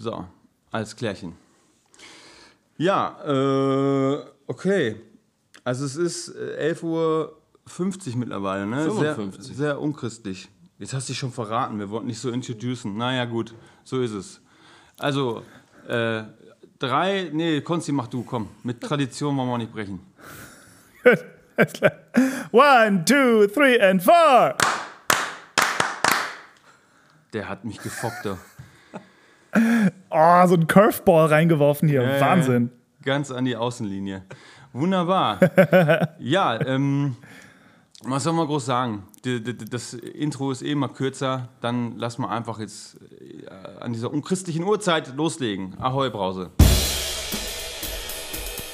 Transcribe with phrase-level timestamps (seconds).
[0.00, 0.24] So,
[0.70, 1.34] alles klärchen.
[2.76, 4.94] Ja, äh, okay.
[5.64, 8.84] Also es ist äh, 11.50 Uhr mittlerweile, ne?
[8.84, 9.44] 55.
[9.44, 10.48] Sehr, sehr unchristlich.
[10.78, 12.96] Jetzt hast du dich schon verraten, wir wollten nicht so introducen.
[12.96, 14.40] Naja, gut, so ist es.
[15.00, 15.42] Also,
[15.88, 16.22] äh,
[16.78, 18.48] drei, nee, Konsti, mach du, komm.
[18.62, 19.98] Mit Tradition wollen wir auch nicht brechen.
[22.52, 24.54] One, two, three and four.
[27.32, 28.38] Der hat mich gefoppt, da.
[30.10, 32.02] Oh, so ein Curveball reingeworfen hier.
[32.02, 32.70] Ja, Wahnsinn.
[33.04, 34.22] Ganz an die Außenlinie.
[34.72, 35.38] Wunderbar.
[36.18, 37.16] ja, ähm,
[38.02, 39.04] was soll man groß sagen?
[39.70, 41.48] Das Intro ist eh mal kürzer.
[41.60, 43.46] Dann lass mal einfach jetzt äh,
[43.80, 45.74] an dieser unchristlichen Uhrzeit loslegen.
[45.78, 46.50] Ahoi, Brause.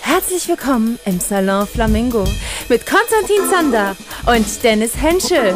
[0.00, 2.24] Herzlich willkommen im Salon Flamingo
[2.68, 5.54] mit Konstantin Zander und Dennis Henschel.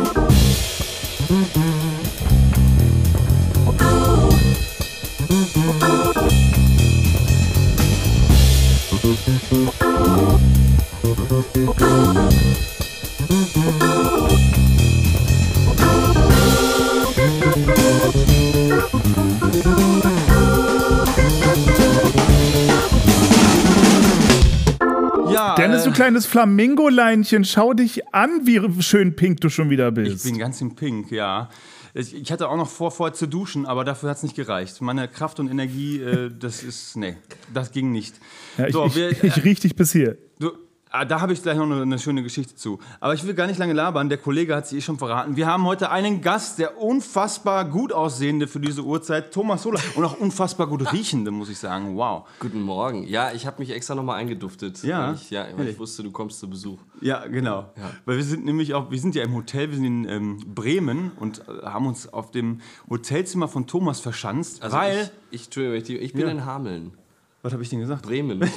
[26.19, 30.25] Kleines Flamingo-Leinchen, schau dich an, wie schön pink du schon wieder ich bist.
[30.25, 31.49] bin ganz im Pink, ja.
[31.95, 34.81] Ich ich hatte auch noch vor, vorher zu duschen, aber dafür hat es nicht gereicht.
[34.81, 37.17] Meine Kraft und Energie, äh, das ist, nee,
[37.53, 38.17] das ging nicht.
[38.57, 40.19] ja, ich, so, ich, wir, ich riech dich bis hier.
[40.39, 40.53] Du,
[40.91, 42.79] ah, da habe ich gleich noch eine, eine schöne Geschichte zu.
[43.01, 44.09] Aber ich will gar nicht lange labern.
[44.09, 45.37] Der Kollege hat sie eh schon verraten.
[45.37, 49.81] Wir haben heute einen Gast, der unfassbar gut aussehende für diese Uhrzeit, Thomas Sola.
[49.95, 51.97] Und auch unfassbar gut riechende, muss ich sagen.
[51.97, 52.27] Wow.
[52.41, 53.05] Guten Morgen.
[53.07, 54.83] Ja, ich habe mich extra nochmal eingeduftet.
[54.83, 55.09] Ja?
[55.09, 56.79] Weil ich, ja, weil ich wusste, du kommst zu Besuch.
[57.01, 57.71] Ja, genau.
[57.77, 57.91] Ja.
[58.05, 61.13] Weil wir sind nämlich auch, wir sind ja im Hotel, wir sind in ähm, Bremen
[61.19, 65.11] und äh, haben uns auf dem Hotelzimmer von Thomas verschanzt, Also weil.
[65.31, 66.29] ich, ich, ich bin Ja.
[66.29, 66.93] in Hameln.
[67.43, 68.03] was habe ich denn gesagt?
[68.03, 68.41] Bremen.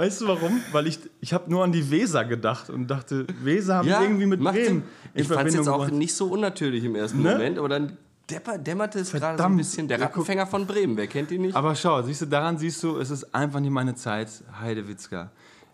[0.00, 0.62] Weißt du warum?
[0.72, 4.24] Weil ich, ich habe nur an die Weser gedacht und dachte, Weser haben ja, irgendwie
[4.24, 5.92] mit Bremen Ich fand es jetzt auch gebracht.
[5.92, 7.32] nicht so unnatürlich im ersten Ne?
[7.32, 7.98] Moment, aber dann
[8.30, 9.56] depper, dämmerte es gerade so ein Verdammt.
[9.58, 9.88] bisschen.
[9.88, 10.00] Der.
[10.00, 11.54] Rattenfänger von Bremen, wer kennt ihn nicht?
[11.54, 15.30] Aber schau, siehst du, daran siehst du, es ist einfach nicht meine Zeit, Heidewitzka.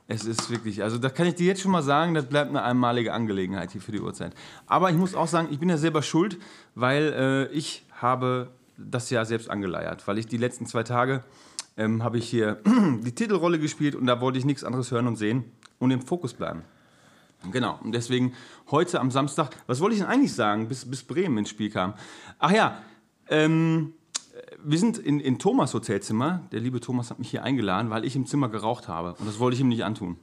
[0.09, 2.65] Es ist wirklich, also da kann ich dir jetzt schon mal sagen, das bleibt eine
[2.65, 4.33] einmalige Angelegenheit hier für die Uhrzeit.
[4.67, 6.37] Aber ich muss auch sagen, ich bin ja selber schuld,
[6.75, 7.13] weil
[7.53, 11.23] äh, ich habe das ja selbst angeleiert, weil ich die letzten zwei Tage
[11.77, 15.17] ähm, habe ich hier die Titelrolle gespielt und da wollte ich nichts anderes hören und
[15.17, 15.45] sehen
[15.79, 16.63] und im Fokus bleiben.
[17.53, 18.33] Genau, und deswegen
[18.71, 21.95] heute am Samstag, was wollte ich denn eigentlich sagen, bis, bis Bremen ins Spiel kam?
[22.39, 22.83] Ach ja,
[23.29, 23.93] ähm,
[24.65, 26.43] wir sind in, in Thomas Hotelzimmer.
[26.53, 29.15] Der liebe Thomas hat mich hier eingeladen, weil ich im Zimmer geraucht habe.
[29.19, 30.17] Und das wollte ich ihm nicht antun.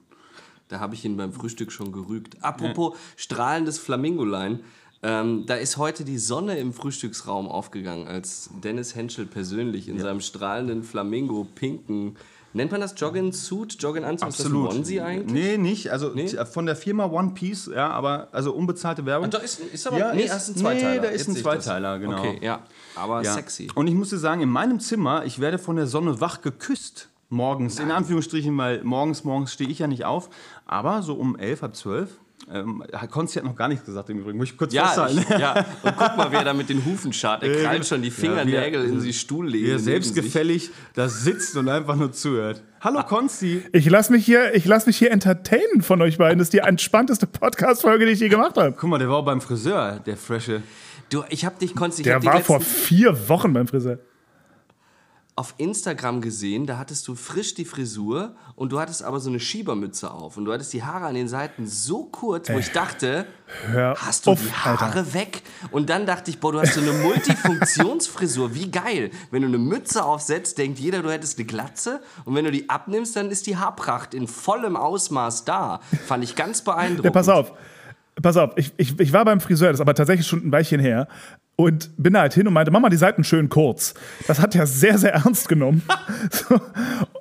[0.68, 2.44] Da habe ich ihn beim Frühstück schon gerügt.
[2.44, 4.62] Apropos strahlendes Flamingolein.
[5.04, 10.22] Ähm, da ist heute die Sonne im Frühstücksraum aufgegangen, als Dennis Henschel persönlich in seinem
[10.22, 12.16] strahlenden Flamingo-pinken,
[12.54, 14.30] nennt man das Jogging-Suit, Jogging-Anzug?
[14.30, 15.32] Ist das Onesie eigentlich?
[15.34, 15.92] Nee, nicht.
[15.92, 16.30] Also Nee?
[16.46, 19.26] von der Firma One Piece, ja, aber also unbezahlte Werbung.
[19.26, 20.92] Ah, da ist, ist aber, Ja, nee, ist- ein Zweiteiler.
[20.94, 21.44] nee, da ist Jetzt ein.
[21.44, 22.20] Zweiteiler, genau.
[22.20, 22.62] Okay, ja,
[22.96, 23.34] aber ja.
[23.34, 23.68] sexy.
[23.76, 27.10] Und ich muss dir sagen, in meinem Zimmer, ich werde von der Sonne wach geküsst.
[27.30, 30.30] Morgens, in Anführungsstrichen, weil morgens, morgens stehe ich ja nicht auf.
[30.68, 32.20] Aber so um elf, halb zwölf.
[32.52, 34.38] Ähm, Konsti hat noch gar nichts gesagt im Übrigen.
[34.38, 35.20] Muss ich kurz Ja, festhalten.
[35.20, 37.44] ich, ja, und guck mal, wer da mit den Hufen scharrt.
[37.44, 39.68] Er krallt schon die Fingernägel in die Stuhllehne.
[39.68, 42.62] Wie er selbstgefällig da sitzt und einfach nur zuhört.
[42.82, 43.64] Hallo Konsti.
[43.72, 46.38] Ich lass mich hier, ich lass mich hier entertainen von euch beiden.
[46.40, 48.76] Das ist die entspannteste Podcast-Folge, die ich je gemacht habe.
[48.78, 50.62] Guck mal, der war auch beim Friseur, der Fresche.
[51.10, 54.00] Du, ich habe dich, Konsti, ich Der hab war letzten, vor vier Wochen beim Friseur.
[55.36, 59.40] Auf Instagram gesehen, da hattest du frisch die Frisur und du hattest aber so eine
[59.40, 63.26] Schiebermütze auf und du hattest die Haare an den Seiten so kurz, wo ich dachte,
[63.66, 65.14] Hör hast du auf, die Haare Alter.
[65.16, 65.42] weg?
[65.72, 69.10] Und dann dachte ich, boah, du hast so eine Multifunktionsfrisur, wie geil.
[69.32, 72.70] Wenn du eine Mütze aufsetzt, denkt jeder, du hättest eine Glatze und wenn du die
[72.70, 75.80] abnimmst, dann ist die Haarpracht in vollem Ausmaß da.
[76.06, 77.06] Fand ich ganz beeindruckend.
[77.06, 77.54] Ja, pass auf.
[78.22, 80.80] Pass auf, ich, ich, ich war beim Friseur, das ist aber tatsächlich schon ein Weilchen
[80.80, 81.08] her.
[81.56, 83.94] Und bin da halt hin und meinte, mach mal die Seiten schön kurz.
[84.26, 85.84] Das hat er sehr, sehr ernst genommen.
[86.32, 86.60] So.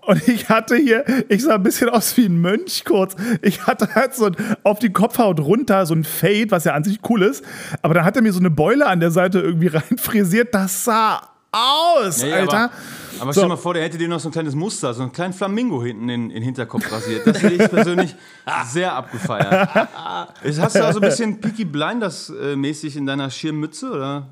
[0.07, 3.15] Und ich hatte hier, ich sah ein bisschen aus wie ein Mönch kurz.
[3.43, 6.85] Ich hatte halt so ein, auf die Kopfhaut runter so ein Fade, was ja an
[6.85, 7.45] sich cool ist.
[7.83, 10.55] Aber dann hat er mir so eine Beule an der Seite irgendwie reinfrisiert.
[10.55, 12.59] Das sah aus, Ja, ja, Alter.
[12.59, 12.73] Aber,
[13.21, 15.13] aber stell dir mal vor, der hätte dir noch so ein kleines Muster, so einen
[15.13, 17.27] kleinen Flamingo hinten in in den Hinterkopf rasiert.
[17.27, 18.15] Das hätte ich persönlich
[18.67, 19.69] sehr abgefeiert.
[19.75, 24.29] Hast du also ein bisschen Peaky Blinders-mäßig in deiner Schirmmütze, oder?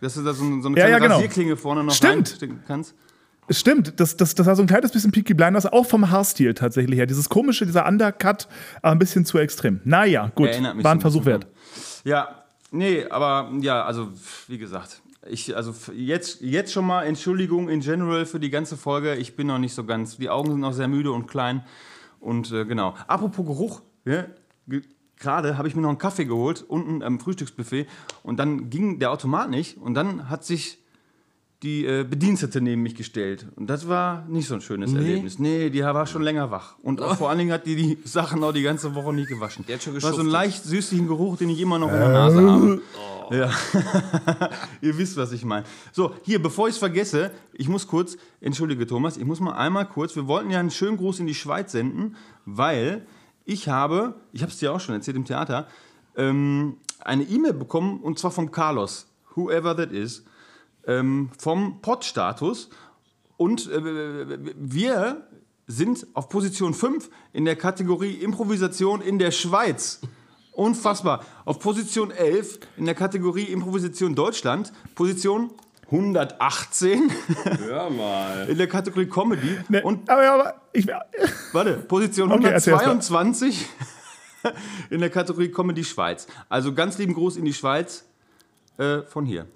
[0.00, 1.14] Dass du da so, so eine Ja, kleine ja, genau.
[1.14, 2.28] Rasierklinge vorne noch Stimmt.
[2.28, 2.94] reinstecken kannst?
[3.50, 6.98] Stimmt, das, das, das war so ein kleines bisschen Peaky Blinders, auch vom Haarstil tatsächlich
[6.98, 7.06] her.
[7.06, 8.48] Dieses komische, dieser Undercut,
[8.82, 9.80] aber ein bisschen zu extrem.
[9.84, 11.46] Naja, gut, war so ein Versuch wert.
[12.04, 12.44] Ja,
[12.74, 14.08] Nee, aber ja, also
[14.48, 19.14] wie gesagt, ich, also jetzt, jetzt schon mal Entschuldigung in general für die ganze Folge.
[19.16, 21.64] Ich bin noch nicht so ganz, die Augen sind noch sehr müde und klein.
[22.20, 22.94] Und äh, genau.
[23.06, 24.26] Apropos Geruch, ja,
[24.66, 24.82] ge-
[25.18, 27.86] gerade habe ich mir noch einen Kaffee geholt, unten am Frühstücksbuffet.
[28.22, 29.76] Und dann ging der Automat nicht.
[29.78, 30.78] Und dann hat sich
[31.62, 33.46] die äh, Bedienstete neben mich gestellt.
[33.56, 35.38] Und das war nicht so ein schönes Erlebnis.
[35.38, 36.76] Nee, die war schon länger wach.
[36.82, 39.64] Und auch vor allen Dingen hat die die Sachen auch die ganze Woche nicht gewaschen.
[39.66, 40.32] Die hat schon war so einen geschuftet.
[40.32, 42.82] leicht süßlichen Geruch, den ich immer noch in der Nase habe.
[43.30, 43.50] Ja.
[44.80, 45.66] Ihr wisst, was ich meine.
[45.92, 49.88] So, hier, bevor ich es vergesse, ich muss kurz, entschuldige Thomas, ich muss mal einmal
[49.88, 53.06] kurz, wir wollten ja einen schönen Gruß in die Schweiz senden, weil
[53.44, 55.68] ich habe, ich habe es dir auch schon erzählt im Theater,
[56.16, 60.24] ähm, eine E-Mail bekommen und zwar vom Carlos, whoever that is,
[60.86, 62.70] ähm, vom Pod-Status
[63.36, 65.26] und äh, wir
[65.66, 70.00] sind auf Position 5 in der Kategorie Improvisation in der Schweiz.
[70.54, 71.24] Unfassbar.
[71.44, 74.72] Auf Position 11 in der Kategorie Improvisation Deutschland.
[74.94, 75.50] Position
[75.86, 77.10] 118
[77.58, 78.48] Hör mal.
[78.48, 79.58] in der Kategorie Comedy.
[79.68, 80.86] Nee, Und aber, aber ich,
[81.52, 82.90] warte, Position Okay, erzähl erst mal.
[82.90, 83.66] 122
[84.90, 86.26] in der Kategorie Comedy Schweiz.
[86.48, 88.04] Also ganz lieben Gruß in die Schweiz
[88.78, 89.46] äh, von hier.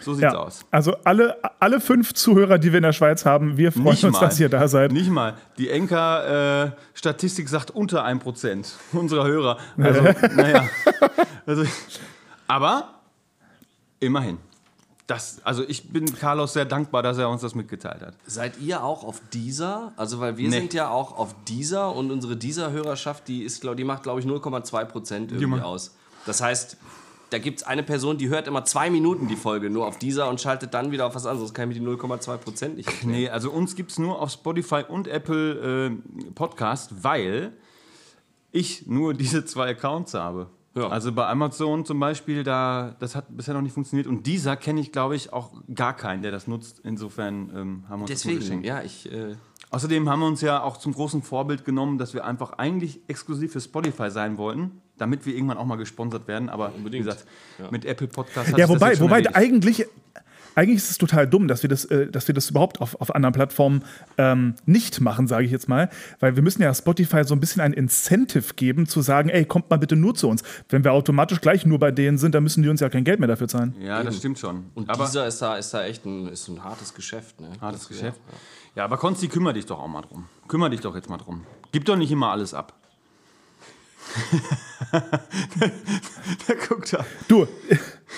[0.00, 0.60] So sieht's ja, aus.
[0.70, 4.38] also alle, alle fünf Zuhörer, die wir in der Schweiz haben, wir freuen uns, dass
[4.40, 4.92] ihr da seid.
[4.92, 5.36] Nicht mal.
[5.58, 9.58] Die Enker-Statistik sagt unter 1% unserer Hörer.
[9.78, 10.02] Also,
[10.34, 10.68] naja.
[11.46, 11.64] Also,
[12.46, 12.94] aber
[14.00, 14.38] immerhin.
[15.06, 18.14] Das, also ich bin Carlos sehr dankbar, dass er uns das mitgeteilt hat.
[18.26, 19.92] Seid ihr auch auf dieser?
[19.96, 20.58] Also, weil wir Nee.
[20.60, 24.20] sind ja auch auf dieser und unsere dieser Hörerschaft, die ist, glaub, die macht, glaube
[24.20, 25.96] ich, 0,2 Prozent irgendwie aus.
[26.26, 26.76] Das heißt,
[27.30, 30.28] da gibt es eine Person, die hört immer zwei Minuten die Folge nur auf dieser
[30.28, 31.54] und schaltet dann wieder auf was anderes.
[31.54, 33.10] Kann ich mir die 0,2 Prozent nicht erklären.
[33.10, 37.52] Nee, also uns gibt es nur auf Spotify und Apple äh, Podcast, weil
[38.52, 40.48] ich nur diese zwei Accounts habe.
[40.74, 40.88] Ja.
[40.88, 44.06] Also bei Amazon zum Beispiel, da, das hat bisher noch nicht funktioniert.
[44.06, 46.80] Und dieser kenne ich, glaube ich, auch gar keinen, der das nutzt.
[46.84, 48.66] Insofern ähm, haben wir uns das Deswegen, geschenkt.
[48.66, 49.10] ja, ich.
[49.10, 49.36] Äh,
[49.72, 53.52] Außerdem haben wir uns ja auch zum großen Vorbild genommen, dass wir einfach eigentlich exklusiv
[53.52, 56.48] für Spotify sein wollten, damit wir irgendwann auch mal gesponsert werden.
[56.48, 57.24] Aber wie gesagt,
[57.70, 59.36] mit Apple Podcast hat Ja, wobei, wobei erledigt.
[59.36, 59.86] eigentlich,
[60.56, 63.14] eigentlich ist es total dumm, dass wir das, äh, dass wir das überhaupt auf, auf
[63.14, 63.84] anderen Plattformen
[64.18, 65.88] ähm, nicht machen, sage ich jetzt mal.
[66.18, 69.70] Weil wir müssen ja Spotify so ein bisschen ein Incentive geben, zu sagen, ey, kommt
[69.70, 70.42] mal bitte nur zu uns.
[70.68, 73.20] Wenn wir automatisch gleich nur bei denen sind, dann müssen die uns ja kein Geld
[73.20, 73.74] mehr dafür zahlen.
[73.80, 74.66] Ja, das stimmt schon.
[74.74, 77.40] und aber dieser ist da, ist da echt ein, ist ein hartes Geschäft.
[77.40, 77.48] Ne?
[77.60, 78.20] hartes Das- Geschäft.
[78.74, 80.26] Ja, aber Konsti, kümmere dich doch auch mal drum.
[80.46, 81.44] Kümmere dich doch jetzt mal drum.
[81.72, 82.74] Gib doch nicht immer alles ab.
[86.48, 87.04] Der guckt da.
[87.28, 87.46] Du,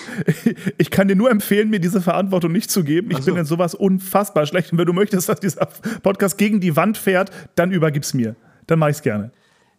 [0.77, 3.11] ich kann dir nur empfehlen, mir diese Verantwortung nicht zu geben.
[3.11, 4.71] Ich bin in sowas unfassbar schlecht.
[4.71, 5.67] Und wenn du möchtest, dass dieser
[6.01, 8.35] Podcast gegen die Wand fährt, dann übergib's mir.
[8.67, 9.31] Dann mache ich's gerne.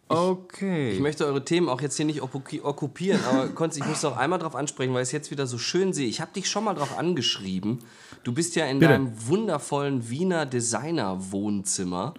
[0.08, 0.90] Okay.
[0.92, 4.16] Ich möchte eure Themen auch jetzt hier nicht okkupi- okkupieren, aber Konzi, ich muss noch
[4.18, 6.06] einmal drauf ansprechen, weil ich es jetzt wieder so schön sehe.
[6.06, 7.78] Ich habe dich schon mal drauf angeschrieben.
[8.22, 8.92] Du bist ja in Bitte.
[8.92, 12.14] deinem wundervollen Wiener Designer-Wohnzimmer.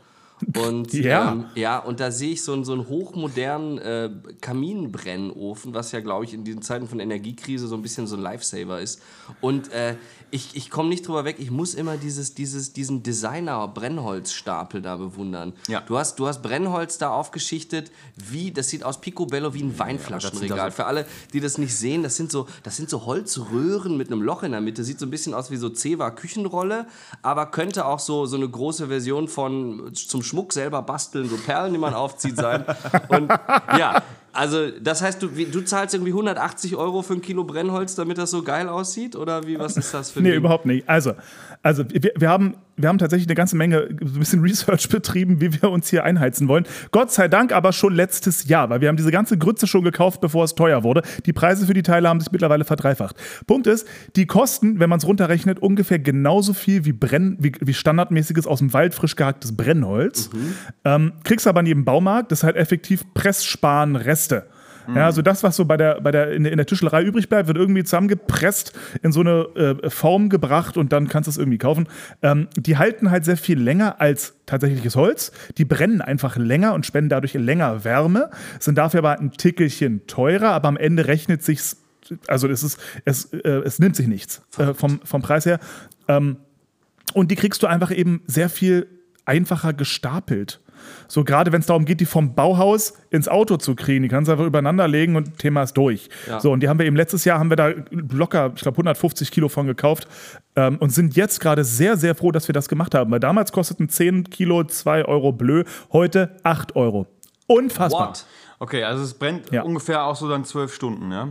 [0.58, 1.32] Und Ja.
[1.32, 4.10] ähm, ja, und da sehe ich so einen, so einen hochmodernen äh,
[4.42, 8.22] Kaminbrennofen, was ja, glaube ich, in diesen Zeiten von Energiekrise so ein bisschen so ein
[8.22, 9.02] Lifesaver ist.
[9.42, 9.96] Und äh,
[10.32, 15.54] ich, ich komme nicht drüber weg, ich muss immer dieses, dieses, diesen Designer-Brennholzstapel da bewundern.
[15.68, 15.82] Ja.
[15.82, 20.72] Du hast, du hast Brennholz da aufgeschichtet, wie, das sieht aus picobello wie ein Weinflaschenregal.
[20.72, 24.22] Für alle, die das nicht sehen, das sind, so, das sind so Holzröhren mit einem
[24.22, 24.84] Loch in der Mitte.
[24.84, 26.88] Sieht so ein bisschen aus wie so Zewa Küchenrolle,
[27.22, 31.74] aber könnte auch so, so eine große Version von zum Schmuck selber basteln, so Perlen,
[31.74, 32.66] die man aufzieht, sein.
[33.10, 33.30] Und
[33.78, 34.04] ja,
[34.36, 38.32] also das heißt, du, du zahlst irgendwie 180 Euro für ein Kilo Brennholz, damit das
[38.32, 39.16] so geil aussieht?
[39.16, 40.40] Oder wie, was ist das für ein Nee, Ding?
[40.40, 40.88] überhaupt nicht.
[40.88, 41.14] Also,
[41.64, 45.40] also wir, wir, haben, wir haben tatsächlich eine ganze Menge, so ein bisschen Research betrieben,
[45.42, 46.66] wie wir uns hier einheizen wollen.
[46.92, 50.22] Gott sei Dank aber schon letztes Jahr, weil wir haben diese ganze Grütze schon gekauft,
[50.22, 51.02] bevor es teuer wurde.
[51.26, 53.16] Die Preise für die Teile haben sich mittlerweile verdreifacht.
[53.48, 57.74] Punkt ist, die kosten, wenn man es runterrechnet, ungefähr genauso viel wie, Brenn, wie, wie
[57.74, 60.30] standardmäßiges aus dem Wald frisch gehacktes Brennholz.
[60.84, 64.48] Ähm, kriegst aber jedem Baumarkt, das ist halt effektiv Presssparen Reste.
[64.94, 67.58] Ja, also das, was so bei der, bei der, in, der- Tischlerei übrig bleibt, wird
[67.58, 71.88] irgendwie zusammengepresst, in so eine äh, Form gebracht und dann kannst du es irgendwie kaufen.
[72.22, 75.32] Ähm, die halten halt sehr viel länger als tatsächliches Holz.
[75.58, 80.52] Die brennen einfach länger und spenden dadurch länger Wärme, sind dafür aber ein Tickelchen teurer,
[80.52, 81.78] aber am Ende rechnet sich's,
[82.28, 85.60] also es ist, es, äh, es nimmt sich nichts äh, vom, vom Preis her.
[86.08, 86.38] Ähm,
[87.14, 88.88] und die kriegst du einfach eben sehr viel
[89.26, 90.60] einfacher gestapelt.
[91.08, 94.28] So gerade wenn es darum geht, die vom Bauhaus ins Auto zu kriegen, die kannst
[94.28, 96.10] du einfach übereinander legen und Thema ist durch.
[96.28, 96.40] Ja.
[96.40, 99.32] So und die haben wir eben letztes Jahr haben wir da locker, ich glaube 150
[99.32, 100.08] Kilo von gekauft
[100.56, 103.12] ähm, und sind jetzt gerade sehr sehr froh, dass wir das gemacht haben.
[103.12, 107.08] Weil damals kosteten 10 Kilo 2 Euro Blö, heute 8 Euro.
[107.48, 108.10] Unfassbar.
[108.10, 108.26] What?
[108.60, 109.64] Okay, also es brennt Ja.
[109.64, 111.28] ungefähr auch so dann zwölf Stunden, ja?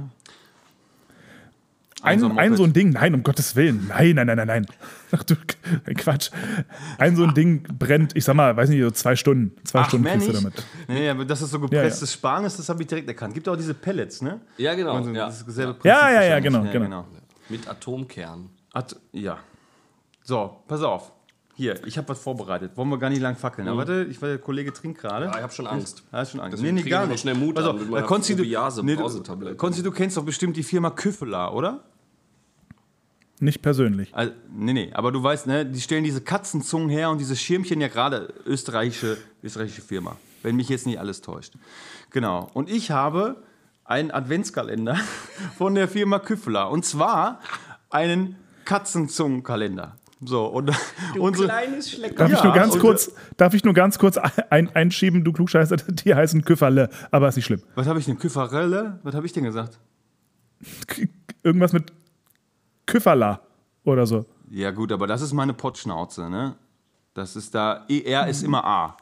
[2.05, 2.73] Ein, so ein, so ein.
[2.73, 3.87] Ding, nein, um Gottes Willen.
[3.89, 4.67] Nein, nein, nein, nein, nein.
[5.13, 5.35] Ach du
[5.97, 6.31] Quatsch.
[6.99, 9.53] Ein so ein Ding brennt, ich sag mal, weiß nicht, so zwei Stunden.
[9.65, 10.45] Zwei Ach, Stunden kriegst du nicht?
[10.45, 10.65] damit.
[10.89, 13.35] Nee, nee, aber das so Ja, gepresstes Span ist, das habe ich direkt erkannt.
[13.35, 14.41] Gibt auch diese Pellets, ne?
[14.57, 14.95] Ja, genau.
[14.97, 15.27] Also, ja.
[15.27, 16.73] Das ist dasselbe Prinzip Ja, ja, ja, wahrscheinlich.
[16.73, 17.07] genau, genau.
[17.49, 18.51] Mit Atomkern.
[18.73, 19.39] Hat, ja.
[20.23, 21.13] So, pass auf.
[21.57, 22.73] Hier, ich habe was vorbereitet.
[22.77, 23.69] Wollen wir gar nicht lang fackeln.
[23.69, 25.27] Aber warte, ich, weil der Kollege trinkt gerade.
[25.27, 26.03] Ja, ich hab schon Angst.
[26.13, 26.59] Ja, ist schon Angst.
[26.59, 28.43] Deswegen kriege ich noch schnell Mut Pass an Konsti, du,
[28.83, 29.55] nee.
[29.55, 31.85] Konsti, du kennst doch bestimmt die Firma Küffela, oder?
[33.41, 34.15] Nicht persönlich.
[34.15, 37.81] Also, nee, nee, aber du weißt, ne, die stellen diese Katzenzungen her und diese Schirmchen
[37.81, 41.55] ja gerade österreichische, österreichische Firma, wenn mich jetzt nicht alles täuscht.
[42.11, 42.49] Genau.
[42.55, 43.43] Und ich habe
[43.85, 44.97] einen Adventskalender
[45.59, 47.41] von der Firma Küffler und zwar
[47.91, 49.97] einen Katzenzungenkalender.
[50.25, 50.71] So, und
[51.19, 52.15] unsere, Kleines Schlecker.
[52.15, 55.77] Darf, Ja, ich nur ganz kurz, darf ich nur ganz kurz ein, einschieben, du Klugscheißer,
[55.89, 57.63] die heißen Küfferle, aber ist nicht schlimm.
[57.75, 58.19] was habe ich denn?
[58.19, 59.01] Küfferelle?
[59.03, 59.79] Was habe ich denn gesagt?
[61.43, 61.93] Irgendwas mit
[62.87, 63.41] Küfferla
[63.85, 64.25] oder so.
[64.51, 66.55] Ja, gut, aber das ist meine Pottschnauze, ne?
[67.15, 68.97] Das ist da, ER ist immer A.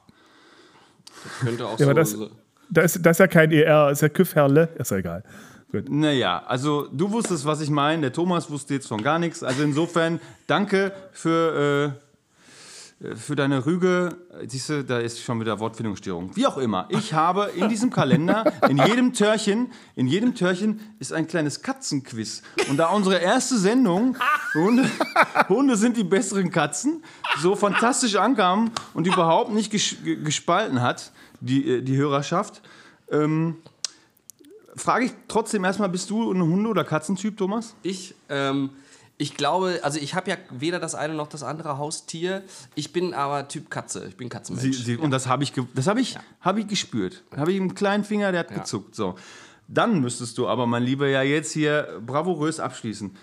[1.41, 2.27] Könnte auch Ja, aber so.
[2.27, 2.31] das,
[2.71, 5.25] da, ist, das ist ja kein ER, ist ja Küfferle, ist ja egal.
[5.71, 5.89] Gut.
[5.89, 8.03] Naja, also du wusstest, was ich meine.
[8.03, 9.43] Der Thomas wusste jetzt von gar nichts.
[9.43, 12.12] Also insofern, danke für, äh,
[13.17, 14.17] für deine Rüge.
[14.47, 16.37] Siehst du, da ist schon wieder Wortfindungsstörung.
[16.37, 16.87] Wie auch immer.
[16.91, 22.43] Ich habe in diesem Kalender, in jedem Törchen, in jedem Törchen ist ein kleines Katzenquiz.
[22.71, 24.17] Und da unsere erste Sendung,
[24.55, 24.89] Hunde,
[25.49, 27.03] Hunde sind die besseren Katzen,
[27.41, 32.63] so fantastisch ankam und überhaupt nicht ges ge- gespalten hat, die, äh, die Hörerschaft,
[33.11, 33.57] ähm,
[34.77, 37.75] frage ich trotzdem erstmal, bist du ein Hunde- oder Katzentyp, Thomas?
[37.83, 38.71] Ich, ähm,
[39.23, 42.43] ich glaube, also ich habe ja weder das eine noch das andere Haustier.
[42.75, 44.05] Ich bin aber Typ Katze.
[44.09, 44.76] Ich bin Katzenmensch.
[44.76, 47.23] Sie, sie, und das habe ich, das hab ich, hab ich gespürt.
[47.37, 48.95] Habe ich einen kleinen Finger, der hat gezuckt.
[48.97, 49.14] So.
[49.69, 53.17] Dann müsstest du aber, mein Lieber, ja jetzt hier bravourös abschließen.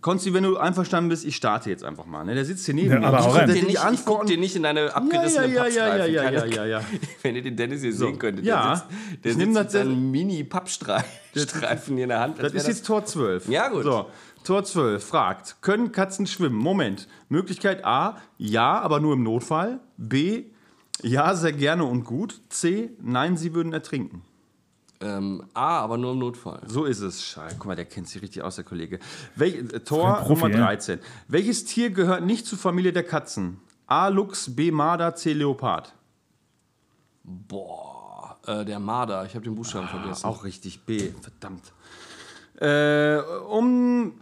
[0.00, 2.22] Konsti, wenn du einverstanden bist, ich starte jetzt einfach mal.
[2.24, 2.36] Ne?
[2.36, 3.06] Der sitzt hier neben Ja, mir.
[3.08, 5.66] aber Ich hau guck dir nicht, ich guck dir nicht in deine Ja, ja, ja,
[5.66, 6.14] ja, ja, Pappstreifen.
[6.14, 6.80] ja, ja, ja, ja.
[7.22, 8.68] Wenn ihr den Dennis hier sehen könntet, Ja.
[8.68, 8.86] der sitzt,
[9.24, 12.36] der Ich sitzt mit das- seinem Mini-Pappstreifen hier in der Hand.
[12.40, 13.48] Das ist jetzt Tor 12.
[13.48, 13.82] Ja, gut.
[13.82, 14.06] So,
[14.44, 16.56] Tor 12 fragt, können Katzen schwimmen?
[16.56, 17.08] Moment.
[17.28, 19.80] Möglichkeit A, ja, aber nur im Notfall.
[19.96, 20.44] B,
[21.02, 22.40] ja, sehr gerne und gut.
[22.48, 24.22] C, nein, sie würden ertrinken.
[25.02, 26.60] ähm, A, aber nur im Notfall.
[26.66, 27.24] So ist es.
[27.24, 28.98] Scheiße, guck mal, der kennt sich richtig aus, der Kollege.
[29.34, 30.64] Welch, äh, Tor Profi, Nummer ja.
[30.66, 30.98] 13.
[31.28, 33.60] Welches Tier gehört nicht zur Familie der Katzen?
[33.86, 35.94] A, Luchs, B, Marder, C, Leopard.
[37.24, 39.24] Boah, äh, der Marder.
[39.24, 40.26] Ich habe den Buchstaben vergessen.
[40.26, 41.72] Auch richtig, B, verdammt.
[42.56, 43.18] Äh,
[43.48, 44.12] um,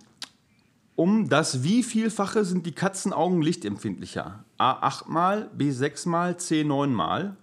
[0.99, 4.43] um das Wievielfache sind die Katzenaugen lichtempfindlicher?
[4.59, 7.37] A, 8 mal, B, 6 mal, C, 9 mal.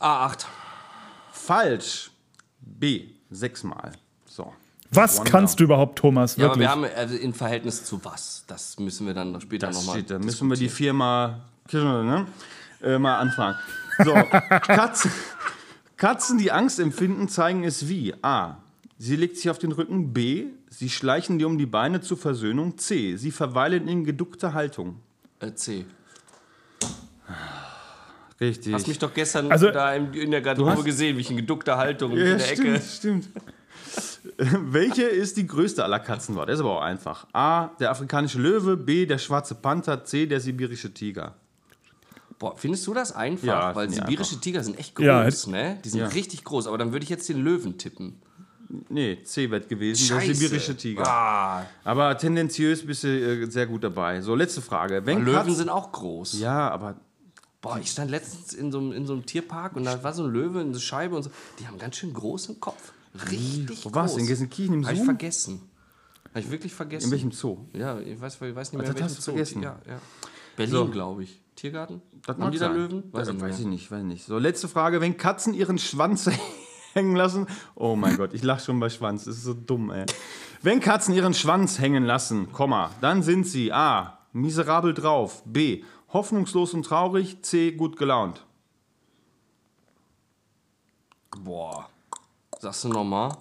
[0.00, 0.44] A8.
[1.32, 2.12] Falsch.
[2.60, 3.90] B, 6 mal.
[4.24, 4.52] So.
[4.92, 5.30] Was Wonder.
[5.32, 6.36] kannst du überhaupt, Thomas?
[6.36, 6.68] Ja, aber Wirklich?
[6.68, 8.44] wir haben also in Verhältnis zu was?
[8.46, 10.04] Das müssen wir dann später nochmal.
[10.04, 11.40] da müssen wir die Firma
[11.72, 12.26] ne,
[12.82, 13.58] äh, mal anfragen.
[14.04, 14.14] So,
[14.48, 15.10] Katzen,
[15.96, 18.14] Katzen, die Angst empfinden, zeigen es wie?
[18.22, 18.58] A.
[18.96, 20.12] Sie legt sich auf den Rücken.
[20.12, 20.52] B.
[20.74, 22.78] Sie schleichen dir um die Beine zur Versöhnung.
[22.78, 23.16] C.
[23.16, 25.00] Sie verweilen in geduckter Haltung.
[25.38, 25.84] Äh, C.
[28.40, 28.72] Richtig.
[28.72, 31.76] Hast mich doch gestern Also- da in, in der Garderobe gesehen, wie ich in geduckter
[31.76, 32.80] Haltung ja, in der Ecke.
[32.80, 33.28] stimmt, stimmt.
[34.72, 36.48] Welche ist die größte aller Katzenwort?
[36.48, 37.26] Das ist aber auch einfach.
[37.34, 37.68] A.
[37.78, 38.76] Der afrikanische Löwe.
[38.76, 39.04] B.
[39.06, 40.04] Der schwarze Panther.
[40.04, 40.26] C.
[40.26, 41.34] Der sibirische Tiger.
[42.38, 43.46] Boah, findest du das einfach?
[43.46, 44.40] Ja, Weil sibirische einfach.
[44.40, 45.78] Tiger sind echt Ja, groß, ne?
[45.84, 46.06] Die sind Ja.
[46.08, 48.20] richtig groß, aber dann würde ich jetzt den Löwen tippen.
[48.88, 50.06] Nee, C wird gewesen.
[50.06, 50.26] Scheiße.
[50.26, 51.06] Der sibirische Tiger.
[51.06, 54.20] Ah, Aber tendenziös bist du äh, sehr gut dabei.
[54.22, 55.04] So, letzte Frage.
[55.04, 56.38] Wenn Löwen Katzen- sind auch groß.
[56.40, 56.96] Ja, aber
[57.60, 60.24] Boah, ich stand letztens in so, einem, in so einem Tierpark und da war so
[60.24, 61.30] ein Löwe, eine Scheibe und so.
[61.60, 62.92] Die haben ganz schön großen Kopf.
[63.30, 63.94] Richtig Wo groß.
[63.94, 64.16] war's?
[64.16, 65.06] In Gelsenkirchen im Hab ich Zoom?
[65.06, 65.60] vergessen.
[66.30, 67.04] Habe ich wirklich vergessen.
[67.06, 67.58] in welchem Zoo?
[67.74, 69.30] Ja, ich weiß, ich weiß nicht mehr, das welchen hast du Zoo.
[69.32, 69.62] vergessen.
[69.62, 69.98] Ja, ja.
[70.56, 70.88] Berlin, So.
[70.88, 71.40] glaube ich.
[71.54, 72.00] Tiergarten?
[72.26, 72.68] Das Haben die da.
[72.72, 73.04] Löwen?
[73.12, 74.24] Weiß, ich ich, weiß ich nicht, weiß ich nicht.
[74.26, 75.00] So, letzte Frage.
[75.00, 76.28] Wenn Katzen ihren Schwanz
[76.94, 77.46] hängen lassen.
[77.74, 79.24] Oh mein Gott, ich lache schon bei Schwanz.
[79.24, 80.06] Das ist so dumm, ey.
[80.62, 84.18] Wenn Katzen ihren Schwanz hängen lassen, Komma, dann sind sie A.
[84.32, 85.42] Miserabel drauf.
[85.44, 85.82] B.
[86.12, 87.42] Hoffnungslos und traurig.
[87.42, 87.72] C.
[87.72, 88.44] Gut gelaunt.
[91.38, 91.88] Boah.
[92.60, 93.36] Sagst du nochmal?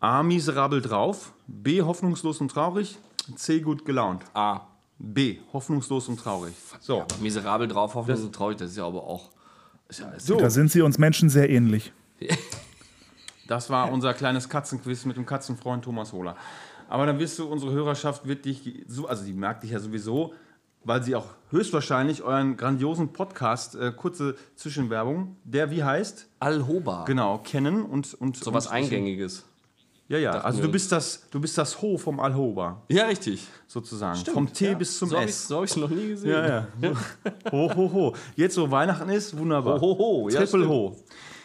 [0.00, 0.22] A.
[0.22, 1.32] Miserabel drauf.
[1.46, 1.82] B.
[1.82, 2.98] Hoffnungslos und traurig.
[3.36, 3.60] C.
[3.60, 4.24] Gut gelaunt.
[4.34, 4.66] A.
[4.98, 5.38] B.
[5.52, 6.54] Hoffnungslos und traurig.
[6.80, 7.04] So.
[7.20, 9.30] Miserabel drauf, hoffen und traurig, das ist ja aber auch.
[9.88, 10.36] Ist ja, So.
[10.36, 11.92] Da sind sie uns Menschen sehr ähnlich.
[13.48, 16.36] Das war unser kleines Katzenquiz mit dem Katzenfreund Thomas Hohler.
[16.88, 20.34] Aber dann wirst du, unsere Hörerschaft wird dich, so, also die merkt dich ja sowieso,
[20.84, 27.04] weil sie auch höchstwahrscheinlich euren grandiosen Podcast, äh, kurze Zwischenwerbung, der wie heißt, Alhoba.
[27.04, 28.14] genau, kennen und.
[28.14, 29.44] und So was Eingängiges.
[30.08, 33.46] Ja, ja, Dachten also du bist das, du bist das Ho vom Alhoba, Ja, richtig.
[33.66, 34.18] sozusagen.
[34.26, 34.74] Vom T ja.
[34.74, 35.48] bis zum so hab S.
[35.48, 36.30] So habe ich es noch nie gesehen.
[36.30, 36.66] Ja, ja.
[37.50, 38.14] Ho, ho, ho.
[38.36, 39.80] Jetzt, wo Weihnachten ist, wunderbar.
[39.80, 40.28] Ho, ho, ho.
[40.28, 40.68] Ja, Triple stimmt.
[40.68, 40.96] Ho.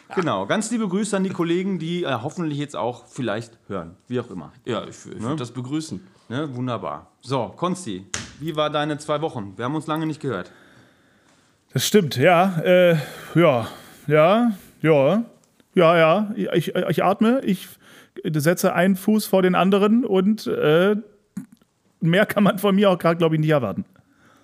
[0.14, 3.96] Genau, ganz liebe Grüße an die Kollegen, die äh, hoffentlich jetzt auch vielleicht hören.
[4.06, 4.52] Wie auch immer.
[4.64, 6.00] Ja, ich, ich würde das begrüßen.
[6.30, 6.54] Ne?
[6.56, 7.12] Wunderbar.
[7.20, 8.06] So, Konsti,
[8.40, 9.52] wie war deine zwei Wochen?
[9.56, 10.50] Wir haben uns lange nicht gehört.
[11.72, 12.58] Das stimmt, ja.
[12.60, 12.96] Äh,
[13.34, 13.68] ja,
[14.06, 15.24] ja, ja,
[15.74, 16.34] ja, ja.
[16.34, 17.68] Ich, ich atme, ich
[18.24, 20.96] setze einen Fuß vor den anderen und äh,
[22.00, 23.84] mehr kann man von mir auch gerade, glaube ich, nicht erwarten.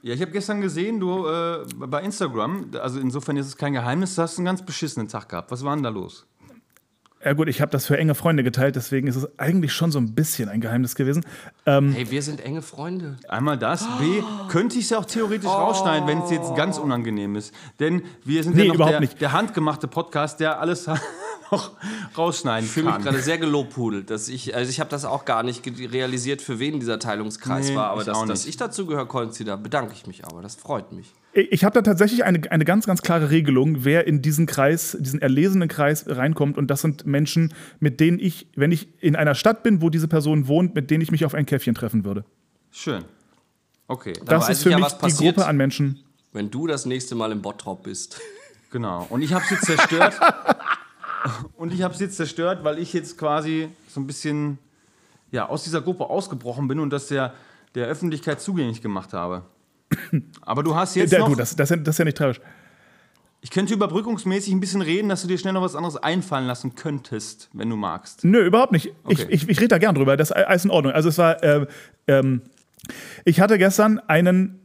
[0.06, 4.14] Ja, ich habe gestern gesehen, du äh, bei Instagram, also insofern ist es kein Geheimnis,
[4.16, 5.50] du hast einen ganz beschissenen Tag gehabt.
[5.50, 6.26] Was war denn da los?
[7.24, 9.98] Ja gut, ich habe das für enge Freunde geteilt, deswegen ist es eigentlich schon so
[9.98, 11.24] ein bisschen ein Geheimnis gewesen.
[11.64, 13.16] Ähm, Hey, wir sind enge Freunde.
[13.30, 13.86] Einmal das.
[13.98, 14.20] B,
[14.50, 17.54] könnte ich es ja auch theoretisch rausschneiden, wenn es jetzt ganz unangenehm ist.
[17.80, 19.18] Denn wir sind Nee, ja noch überhaupt der, nicht.
[19.22, 20.86] der handgemachte Podcast, der alles
[21.56, 21.72] noch
[22.16, 24.10] rausschneiden Ich fühle mich gerade sehr gelobhudelt.
[24.10, 27.76] Dass ich, also ich habe das auch gar nicht realisiert, für wen dieser Teilungskreis Nee,
[27.76, 27.90] war.
[27.90, 30.42] Aber ich dass, auch dass ich dazu gehöre, Konzi, da bedanke ich mich aber.
[30.42, 31.12] Das freut mich.
[31.32, 35.20] Ich habe da tatsächlich eine, eine ganz, ganz klare Regelung, wer in diesen Kreis, diesen
[35.20, 36.56] erlesenen Kreis reinkommt.
[36.56, 40.06] Und das sind Menschen, mit denen ich, wenn ich in einer Stadt bin, wo diese
[40.06, 42.24] Person wohnt, mit denen ich mich auf ein Käffchen treffen würde.
[42.70, 43.04] Schön.
[43.88, 45.34] Okay, Das weiß ist ich für ja, mich was die passiert.
[45.36, 46.00] Gruppe an Menschen.
[46.32, 48.20] Wenn du das nächste Mal im Bottrop bist.
[48.70, 49.06] genau.
[49.10, 50.14] Und ich habe jetzt zerstört.
[51.56, 54.58] Und ich habe es jetzt zerstört, weil ich jetzt quasi so ein bisschen
[55.30, 57.32] ja, aus dieser Gruppe ausgebrochen bin und das der,
[57.74, 59.42] der Öffentlichkeit zugänglich gemacht habe.
[60.42, 62.16] Aber du hast jetzt Ja, noch, du, das, das, ist ja- das ist ja nicht
[62.16, 62.40] tragisch.
[63.40, 66.74] ich könnte überbrückungsmäßig ein bisschen reden, dass du dir schnell noch was anderes einfallen lassen
[66.74, 68.24] könntest, wenn du magst.
[68.24, 68.86] Nö, überhaupt nicht.
[69.08, 69.26] Ich, Okay.
[69.30, 70.16] ich, ich rede da gern drüber.
[70.16, 70.92] Das ist alles in Ordnung.
[70.92, 71.66] Also es war, äh,
[72.06, 72.42] ähm,
[73.24, 74.60] ich hatte gestern einen,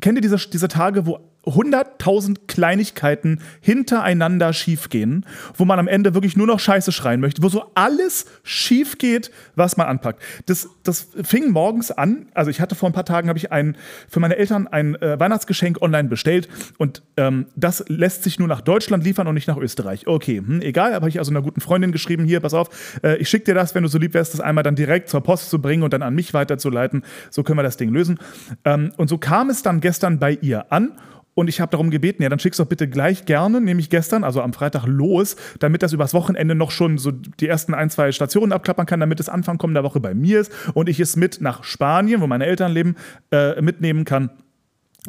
[0.00, 5.26] kennt ihr diese, diese Tage, wo 100.000 Kleinigkeiten hintereinander schiefgehen,
[5.56, 9.30] wo man am Ende wirklich nur noch Scheiße schreien möchte, wo so alles schief geht,
[9.56, 10.22] was man anpackt.
[10.46, 13.76] Das, das fing morgens an, also ich hatte vor ein paar Tagen, habe ich ein,
[14.08, 18.60] für meine Eltern ein äh, Weihnachtsgeschenk online bestellt und ähm, das lässt sich nur nach
[18.60, 20.06] Deutschland liefern und nicht nach Österreich.
[20.06, 22.68] Okay, hm, egal, habe ich also einer guten Freundin geschrieben, hier, pass auf,
[23.02, 25.22] äh, ich schicke dir das, wenn du so lieb wärst, das einmal dann direkt zur
[25.22, 27.02] Post zu bringen und dann an mich weiterzuleiten.
[27.30, 28.18] So können wir das Ding lösen.
[28.64, 30.92] Ähm, und so kam es dann gestern bei ihr an
[31.38, 34.42] und ich habe darum gebeten, ja, dann schick's doch bitte gleich gerne, nämlich gestern, also
[34.42, 38.50] am Freitag los, damit das übers Wochenende noch schon so die ersten ein, zwei Stationen
[38.50, 41.62] abklappern kann, damit es Anfang kommender Woche bei mir ist und ich es mit nach
[41.62, 42.96] Spanien, wo meine Eltern leben,
[43.30, 44.30] äh, mitnehmen kann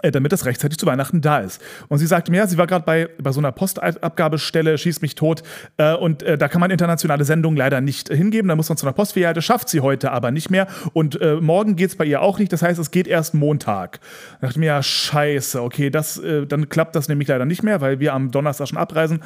[0.01, 1.61] damit das rechtzeitig zu Weihnachten da ist.
[1.87, 5.15] Und sie sagte mir, ja, sie war gerade bei, bei so einer Postabgabestelle, schießt mich
[5.15, 5.43] tot,
[5.77, 8.77] äh, und äh, da kann man internationale Sendungen leider nicht äh, hingeben, da muss man
[8.77, 12.05] zu einer Postfiliale, schafft sie heute aber nicht mehr und äh, morgen geht es bei
[12.05, 13.99] ihr auch nicht, das heißt, es geht erst Montag.
[14.39, 17.63] Da dachte ich mir, ja, scheiße, okay, das, äh, dann klappt das nämlich leider nicht
[17.63, 19.21] mehr, weil wir am Donnerstag schon abreisen.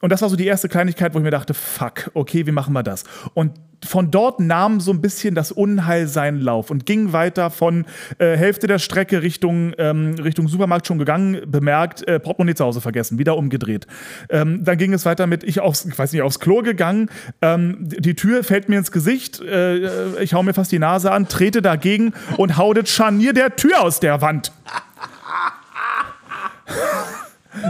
[0.00, 2.72] Und das war so die erste Kleinigkeit, wo ich mir dachte, fuck, okay, wie machen
[2.74, 3.04] wir das?
[3.34, 3.52] Und
[3.84, 7.84] von dort nahm so ein bisschen das Unheil seinen Lauf und ging weiter von
[8.18, 12.80] äh, Hälfte der Strecke Richtung, ähm, Richtung Supermarkt schon gegangen, bemerkt, äh, Portemonnaie zu Hause
[12.80, 13.86] vergessen, wieder umgedreht.
[14.28, 17.76] Ähm, dann ging es weiter mit, ich aufs, ich weiß nicht, aufs Klo gegangen, ähm,
[17.80, 21.62] die Tür fällt mir ins Gesicht, äh, ich hau mir fast die Nase an, trete
[21.62, 24.52] dagegen und hau das Scharnier der Tür aus der Wand.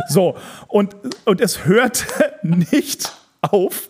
[0.09, 0.37] So,
[0.69, 0.95] und,
[1.25, 2.07] und es hört
[2.43, 3.89] nicht auf.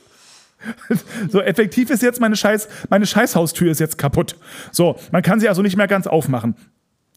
[1.30, 4.36] So effektiv ist jetzt meine Scheiß, meine Scheißhaustür ist jetzt kaputt.
[4.70, 6.56] So, man kann sie also nicht mehr ganz aufmachen.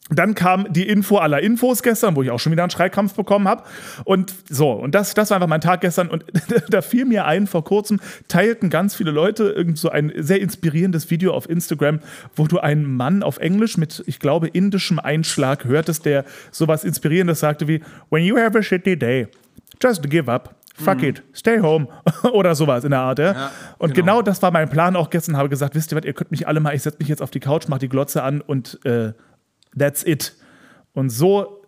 [0.08, 3.48] Dann kam die Info aller Infos gestern, wo ich auch schon wieder einen Schreikrampf bekommen
[3.48, 3.64] habe.
[4.04, 6.08] Und so, und das, das war einfach mein Tag gestern.
[6.08, 6.24] Und
[6.68, 11.10] da fiel mir ein, vor kurzem teilten ganz viele Leute irgend so ein sehr inspirierendes
[11.10, 11.98] Video auf Instagram,
[12.36, 17.40] wo du einen Mann auf Englisch mit, ich glaube, indischem Einschlag hörtest, der sowas Inspirierendes
[17.40, 19.26] sagte wie: When you have a shitty day,
[19.82, 20.55] just give up.
[20.78, 21.88] Fuck it, stay home
[22.32, 23.18] oder sowas in der Art.
[23.18, 23.50] Ja?
[23.78, 24.22] und genau.
[24.22, 25.36] das war mein Plan auch gestern.
[25.36, 27.30] Habe gesagt, wisst ihr was, ihr könnt mich alle mal, ich setze mich jetzt auf
[27.30, 29.12] die Couch, mach die Glotze an und äh,
[29.76, 30.36] that's it.
[30.92, 31.62] Und so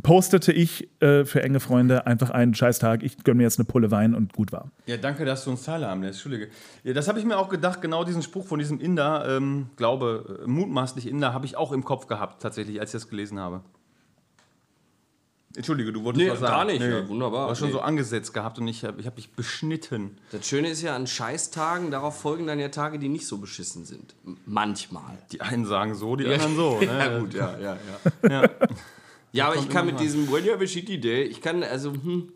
[0.00, 3.02] postete ich äh, für enge Freunde einfach einen Scheißtag.
[3.02, 4.70] Ich gönne mir jetzt eine Pulle Wein und gut war.
[4.86, 6.18] Ja, danke, dass du uns teilhaben lässt.
[6.18, 6.48] Entschuldige.
[6.82, 10.42] Ja, das habe ich mir auch gedacht, genau diesen Spruch von diesem Inder, ähm, glaube,
[10.44, 13.62] äh, mutmaßlich Inder, habe ich auch im Kopf gehabt, tatsächlich, als ich das gelesen habe.
[15.56, 16.52] Entschuldige, du wolltest Nee, was sagen.
[16.52, 16.80] gar nicht.
[16.82, 17.46] Ja, wunderbar.
[17.46, 17.74] Du hast schon Nee.
[17.74, 20.16] so angesetzt gehabt und ich habe ich hab dich beschnitten.
[20.30, 23.84] Das Schöne ist ja, an Scheißtagen, darauf folgen dann ja Tage, die nicht so beschissen
[23.84, 24.14] sind.
[24.46, 25.18] Manchmal.
[25.32, 26.78] Die einen sagen so, die anderen so.
[26.80, 26.86] Ne?
[26.86, 27.76] ja, gut, ja, ja,
[28.22, 28.30] ja.
[28.42, 28.50] Ja.
[29.32, 31.92] Ja, aber ich kann mit diesem When you have a shitty day, ich kann, also,
[31.92, 32.32] hm,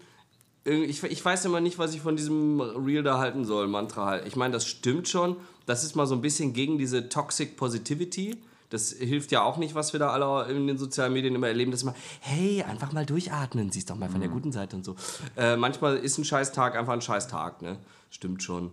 [0.64, 4.26] ich, ich weiß immer nicht, was ich von diesem Reel da halten soll, Mantra halt.
[4.26, 5.36] Ich meine, das stimmt schon.
[5.66, 8.36] Das ist mal so ein bisschen gegen diese Toxic Positivity.
[8.70, 11.70] Das hilft ja auch nicht, was wir da alle in den sozialen Medien immer erleben,
[11.70, 14.96] dass immer, hey, einfach mal durchatmen, siehst doch mal von der guten Seite und so.
[15.36, 17.78] Äh, manchmal ist ein Scheißtag einfach ein Scheißtag, ne?
[18.10, 18.72] Stimmt schon.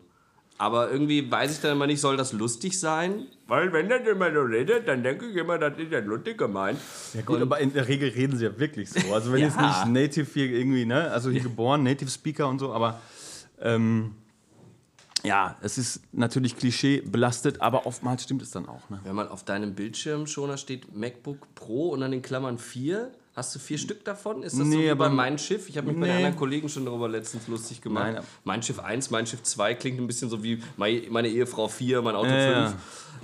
[0.59, 3.25] Aber irgendwie weiß ich dann immer nicht, soll das lustig sein?
[3.47, 6.79] Weil wenn das immer so redet, dann denke ich immer, das ist ja lustig gemeint.
[7.13, 9.13] Ja gut, aber in der Regel reden sie ja wirklich so.
[9.13, 9.47] Also wenn Ja.
[9.47, 13.01] jetzt nicht Native hier irgendwie, ne, also hier geboren, Native Speaker und so, aber
[13.61, 14.15] ähm,
[15.23, 18.89] ja, es ist natürlich Klischee belastet, aber oftmals stimmt es dann auch.
[18.89, 18.99] Ne?
[19.03, 23.59] Wenn man auf deinem Bildschirmschoner steht MacBook Pro und dann in Klammern 4, hast du
[23.59, 24.43] vier Stück davon?
[24.43, 25.69] Ist das so Nee, wie aber- bei Mein Schiff?
[25.69, 26.23] Ich habe mich bei den Nee.
[26.25, 28.13] anderen Kollegen schon darüber letztens lustig gemacht.
[28.13, 28.23] Nein.
[28.43, 32.01] mein Schiff 1, Mein Schiff 2 klingt ein bisschen so wie mein- meine Ehefrau 4,
[32.01, 32.75] mein Auto Ja, 5.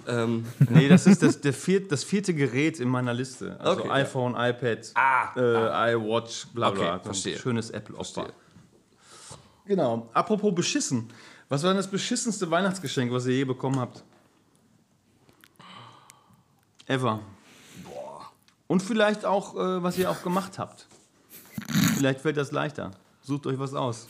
[0.07, 3.59] Ähm, Nee, das ist das, der viert, das vierte Gerät in meiner Liste.
[3.59, 3.93] Also Okay, ja.
[3.95, 6.81] iPhone, iPad, Ah, äh, iWatch, bla bla.
[6.95, 7.37] Okay, So verstehe.
[7.37, 8.27] Schönes Apple-Opfer.
[9.65, 10.09] Genau.
[10.13, 11.09] Apropos beschissen.
[11.49, 14.03] Was war denn das beschissenste Weihnachtsgeschenk, was ihr je bekommen habt?
[16.85, 17.21] Ever.
[18.67, 20.87] Und vielleicht auch, äh, was ihr auch gemacht habt.
[21.95, 22.91] Vielleicht fällt das leichter.
[23.21, 24.07] Sucht euch was aus.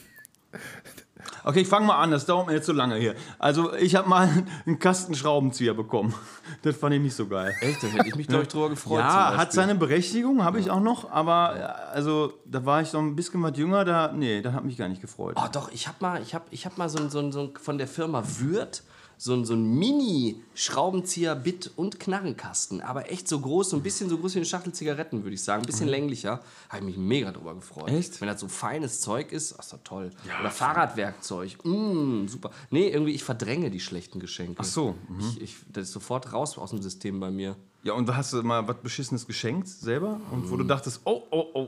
[1.50, 3.16] Okay, ich fange mal an, das dauert mir jetzt so lange hier.
[3.40, 4.30] Also, ich habe mal
[4.68, 6.14] einen Kasten Schraubenzieher bekommen.
[6.62, 7.56] Das fand ich nicht so geil.
[7.62, 9.00] echt, da hätte ich mich, glaube ich, drüber gefreut.
[9.00, 13.02] Ja, hat seine Berechtigung, habe ich auch noch, aber ja, also da war ich noch
[13.02, 15.38] ein bisschen was jünger, da nee, da hat mich gar nicht gefreut.
[15.40, 17.78] Oh, doch, ich habe mal, ich hab, ich hab mal so so so ein, von
[17.78, 18.84] der Firma Würth
[19.22, 22.80] so ein, so ein Mini-Schraubenzieher, Bit- und Knarrenkasten.
[22.80, 25.44] Aber echt so groß, so ein bisschen so groß wie eine Schachtel Zigaretten, würde ich
[25.44, 25.62] sagen.
[25.64, 26.40] Ein bisschen länglicher.
[26.70, 27.92] Habe ich mich mega drüber gefreut.
[27.92, 27.98] Mhm.
[27.98, 28.22] Echt?
[28.22, 30.12] Wenn das so feines Zeug ist, ach, doch toll.
[30.40, 31.58] Oder Fahrradwerkzeug.
[31.66, 32.52] Mm, super.
[32.72, 34.56] Nee, irgendwie, ich verdränge die schlechten Geschenke.
[34.58, 35.20] Ach so, mhm.
[35.20, 37.58] Ich, ich, das ist sofort raus aus dem System bei mir.
[37.84, 40.20] Ja, und hast du mal was Beschissenes geschenkt selber?
[40.32, 41.68] Und wo du dachtest, oh, oh, oh,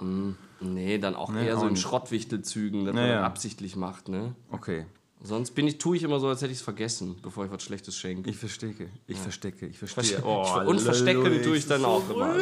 [0.00, 0.34] oh.
[0.60, 1.76] Nee, dann auch Nee, eher auch so in.
[1.76, 3.16] Schrottwichtelzügen, dass man Naja.
[3.16, 4.34] dann absichtlich macht, ne?
[4.50, 4.84] Okay,
[5.22, 7.62] Sonst bin ich, tue ich immer so, als hätte ich es vergessen, bevor ich was
[7.62, 8.30] Schlechtes schenke.
[8.30, 10.22] ich verstecke, ich verstecke, ich verstehe.
[10.22, 12.34] und verstecken tue ich dann auch immer.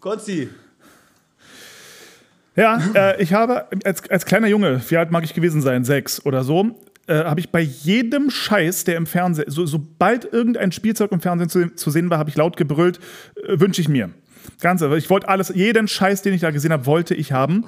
[0.00, 0.48] Konzi.
[2.56, 6.24] Ja, äh, ich habe als, als kleiner Junge, wie alt mag ich gewesen sein, sechs
[6.24, 11.12] oder so, äh, habe ich bei jedem Scheiß, der im Fernsehen, so, sobald irgendein Spielzeug
[11.12, 12.98] im Fernsehen zu, zu sehen war, habe ich laut gebrüllt,
[13.46, 14.10] äh, wünsche ich mir.
[14.60, 14.96] Ganz einfach.
[14.96, 17.66] Ich wollte alles, jeden Scheiß, den ich da gesehen habe, wollte ich haben.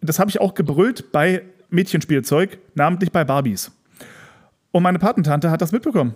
[0.00, 3.72] Das habe ich auch gebrüllt bei Mädchenspielzeug, namentlich bei Barbies.
[4.70, 6.14] Und meine Patentante hat das mitbekommen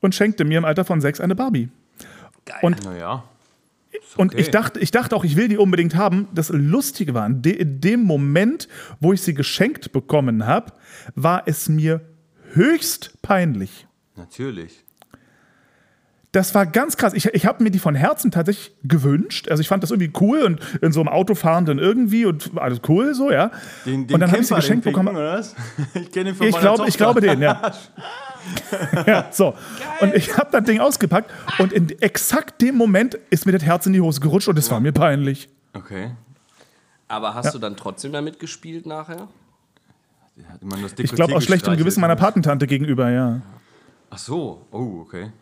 [0.00, 1.68] und schenkte mir im Alter von sechs eine Barbie.
[2.62, 3.24] Und Naja.
[4.16, 4.40] und okay.
[4.40, 6.28] ich dachte, ich dachte auch, ich will die unbedingt haben.
[6.34, 8.68] Das Lustige war, in, de, in dem Moment,
[9.00, 10.72] wo ich sie geschenkt bekommen habe,
[11.14, 12.00] war es mir
[12.52, 13.86] höchst peinlich.
[14.16, 14.84] Natürlich.
[16.32, 17.12] Das war ganz krass.
[17.12, 19.48] Ich, ich habe mir die von Herzen tatsächlich gewünscht.
[19.48, 23.14] Also ich fand das irgendwie cool und in so einem Autofahrenden irgendwie und alles cool
[23.14, 23.50] so, ja.
[23.84, 25.16] Den, den und dann habe ich sie geschenkt den bekommen.
[25.16, 25.56] Oder was?
[25.94, 27.72] Ich kenne ihn von Ich meiner glaube, ich glaube den, ja.
[29.06, 29.54] ja so.
[30.00, 33.86] Und ich habe das Ding ausgepackt und in exakt dem Moment ist mir das Herz
[33.86, 35.48] in die Hose gerutscht und es war mir peinlich.
[35.72, 36.12] Okay.
[37.08, 39.26] Aber hast du dann trotzdem damit gespielt nachher?
[40.36, 41.76] Der hat immer nur das Ich glaube aus schlechtem.
[41.76, 43.40] Gewissen meiner Patentante gegenüber, ja.
[44.10, 44.66] Ach so.
[44.70, 45.32] Oh, okay.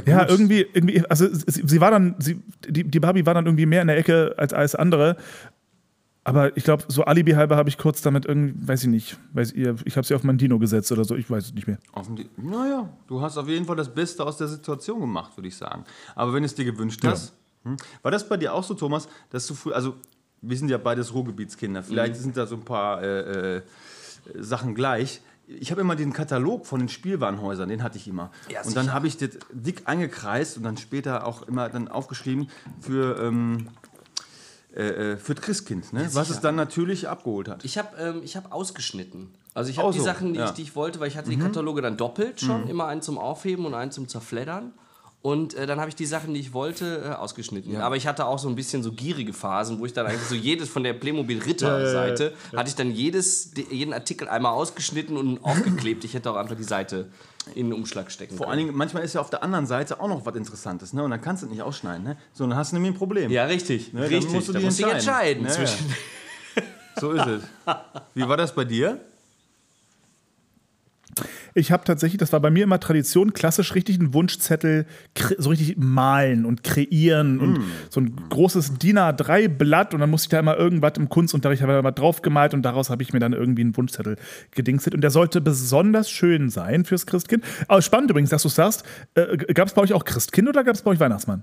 [0.00, 0.08] Gut.
[0.08, 3.66] Ja, irgendwie, irgendwie, also sie, sie war dann, sie, die, die Barbie war dann irgendwie
[3.66, 5.16] mehr in der Ecke als alles andere.
[6.24, 9.52] Aber ich glaube, so Alibi halber habe ich kurz damit irgendwie, weiß ich nicht, weiß
[9.52, 11.78] ihr, ich habe sie auf mein Dino gesetzt oder so, ich weiß es nicht mehr.
[11.92, 15.56] Offensichtlich- Naja, du hast auf jeden Fall das Beste aus der Situation gemacht, würde ich
[15.56, 15.84] sagen.
[16.14, 19.48] Aber wenn es dir gewünscht hast, hm, war das bei dir auch so, Thomas, dass
[19.48, 19.96] du früh, also
[20.40, 23.62] wir sind ja beides Ruhrgebietskinder, vielleicht sind da so ein paar äh, äh,
[24.38, 25.20] Sachen gleich.
[25.60, 28.30] Ich habe immer den Katalog von den Spielwarenhäusern, den hatte ich immer.
[28.48, 32.48] Ja, und dann habe ich das dick eingekreist und dann später auch immer dann aufgeschrieben
[32.80, 33.68] für, ähm,
[34.74, 36.08] äh, äh, für das Christkind, ne?
[36.12, 37.64] was es dann natürlich abgeholt hat.
[37.64, 39.30] Ich habe ähm, ich hab ausgeschnitten.
[39.54, 40.46] Also ich habe die so, Sachen, die, ja.
[40.46, 43.18] ich, die ich wollte, weil ich hatte die Kataloge dann doppelt schon, immer einen zum
[43.18, 44.72] Aufheben und einen zum Zerfleddern.
[45.22, 47.76] Und äh, dann habe ich die Sachen, die ich wollte, äh, ausgeschnitten.
[47.80, 50.34] Aber ich hatte auch so ein bisschen so gierige Phasen, wo ich dann eigentlich so
[50.50, 55.38] jedes von der Playmobil Ritter-Seite, hatte ich dann jedes, de- jeden Artikel einmal ausgeschnitten und
[55.44, 56.02] aufgeklebt.
[56.02, 57.06] Ich hätte auch einfach die Seite
[57.54, 58.58] in den Umschlag stecken Vor können.
[58.58, 61.04] allen Dingen, manchmal ist ja auf der anderen Seite auch noch was Interessantes, ne?
[61.04, 62.16] Und dann kannst du es nicht ausschneiden, ne?
[62.32, 63.30] So, dann hast du nämlich ein Problem.
[63.30, 63.92] Ja, richtig.
[63.92, 64.32] Ne, dann richtig.
[64.32, 65.44] musst du dich musst du dich entscheiden.
[65.46, 65.62] entscheiden.
[65.64, 65.96] Ja, zwischen
[67.00, 67.42] So ist es.
[68.14, 69.00] Wie war das bei dir?
[71.54, 74.86] Ich habe tatsächlich, das war bei mir immer Tradition, klassisch richtig einen Wunschzettel,
[75.38, 77.60] so richtig malen und kreieren und
[77.90, 81.72] so ein großes DIN A3-Blatt und dann musste ich da immer irgendwas im Kunstunterricht, habe
[81.72, 84.16] ich immer drauf gemalt und daraus habe ich mir dann irgendwie einen Wunschzettel
[84.52, 87.44] gedingselt und der sollte besonders schön sein fürs Christkind.
[87.68, 88.84] Aber spannend übrigens, dass du sagst,
[89.14, 91.42] äh, gab es bei euch auch Christkind oder gab es bei euch Weihnachtsmann?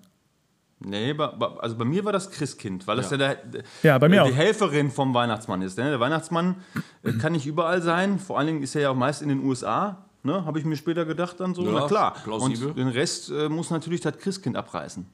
[0.81, 1.13] Nee,
[1.59, 3.37] also bei mir war das Christkind, weil das ja, der,
[3.83, 4.35] Ja, bei mir die auch.
[4.35, 5.77] Helferin vom Weihnachtsmann ist.
[5.77, 5.89] Ne?
[5.89, 6.55] Der Weihnachtsmann
[7.03, 9.43] äh, kann nicht überall sein, vor allen Dingen ist er ja auch meist in den
[9.43, 10.05] USA.
[10.23, 10.45] Ne?
[10.45, 12.15] Habe ich mir später gedacht dann so, Ja, na klar.
[12.23, 12.69] plausibel.
[12.69, 15.05] Und den Rest äh, muss natürlich das Christkind abreißen.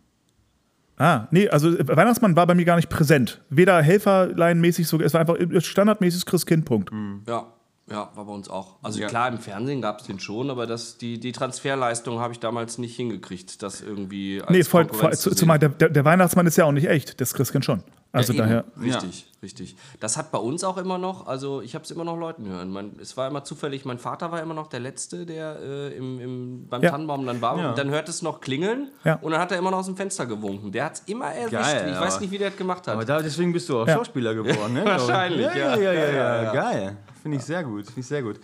[0.97, 3.41] Ah, nee, also äh, Weihnachtsmann war bei mir gar nicht präsent.
[3.49, 6.91] Weder helferleinmäßig, so, es war einfach standardmäßiges Christkind, Punkt.
[7.27, 7.47] Ja.
[7.87, 8.77] Ja, war bei uns auch.
[8.81, 9.07] Also Ja.
[9.07, 12.79] klar, im Fernsehen gab es den schon, aber das, die, die Transferleistung habe ich damals
[12.79, 16.57] nicht hingekriegt, das irgendwie als Nee, voll, voll, zu, zu zumal der, der, Weihnachtsmann ist
[16.57, 17.83] ja auch nicht echt, das Christkind schon.
[18.11, 18.65] Also Ja, daher.
[18.81, 19.75] Richtig, richtig.
[19.99, 22.71] Das hat bei uns auch immer noch, also ich habe es immer noch Leuten hören.
[22.71, 26.19] Mein, es war immer zufällig, mein Vater war immer noch der Letzte, der äh, im,
[26.19, 26.89] im, beim Ja.
[26.89, 27.59] Tannenbaum dann war.
[27.59, 27.69] Ja.
[27.69, 29.19] Und dann hört es noch klingeln Ja.
[29.21, 30.71] und dann hat er immer noch aus dem Fenster gewunken.
[30.71, 31.51] Der hat es immer erwischt.
[31.51, 32.95] Geil, ich weiß nicht, wie der das gemacht hat.
[32.95, 33.93] Aber da, deswegen bist du auch Ja.
[33.93, 34.85] Schauspieler geworden, ne?
[34.85, 35.55] Wahrscheinlich, ja.
[35.55, 35.77] Ja, ja.
[35.77, 36.53] ja, ja, ja, Ja, ja.
[36.53, 36.97] Geil.
[37.25, 37.87] Finde ich sehr gut.
[37.87, 38.39] Finde ich sehr gut.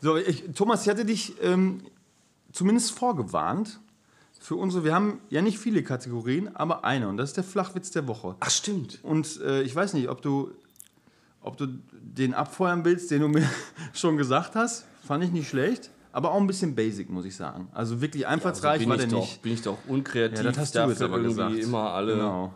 [0.00, 1.82] So, ich, Thomas, ich hatte dich ähm,
[2.50, 3.78] zumindest vorgewarnt
[4.40, 4.84] für unsere.
[4.84, 7.08] Wir haben ja nicht viele Kategorien, aber eine.
[7.08, 8.36] Und das ist der Flachwitz der Woche.
[8.40, 9.00] Ach, stimmt.
[9.02, 10.50] Und äh, ich weiß nicht, ob du,
[11.42, 13.46] ob du den abfeuern willst, den du mir
[13.92, 14.86] schon gesagt hast.
[15.06, 15.90] Fand ich nicht schlecht.
[16.10, 17.68] Aber auch ein bisschen basic, muss ich sagen.
[17.74, 19.42] Also wirklich einfallsreich bin war ich der doch, nicht.
[19.42, 20.38] Bin ich doch unkreativ.
[20.38, 21.54] Ja, das hast du jetzt aber gesagt.
[21.58, 22.14] immer alle.
[22.14, 22.54] Genau.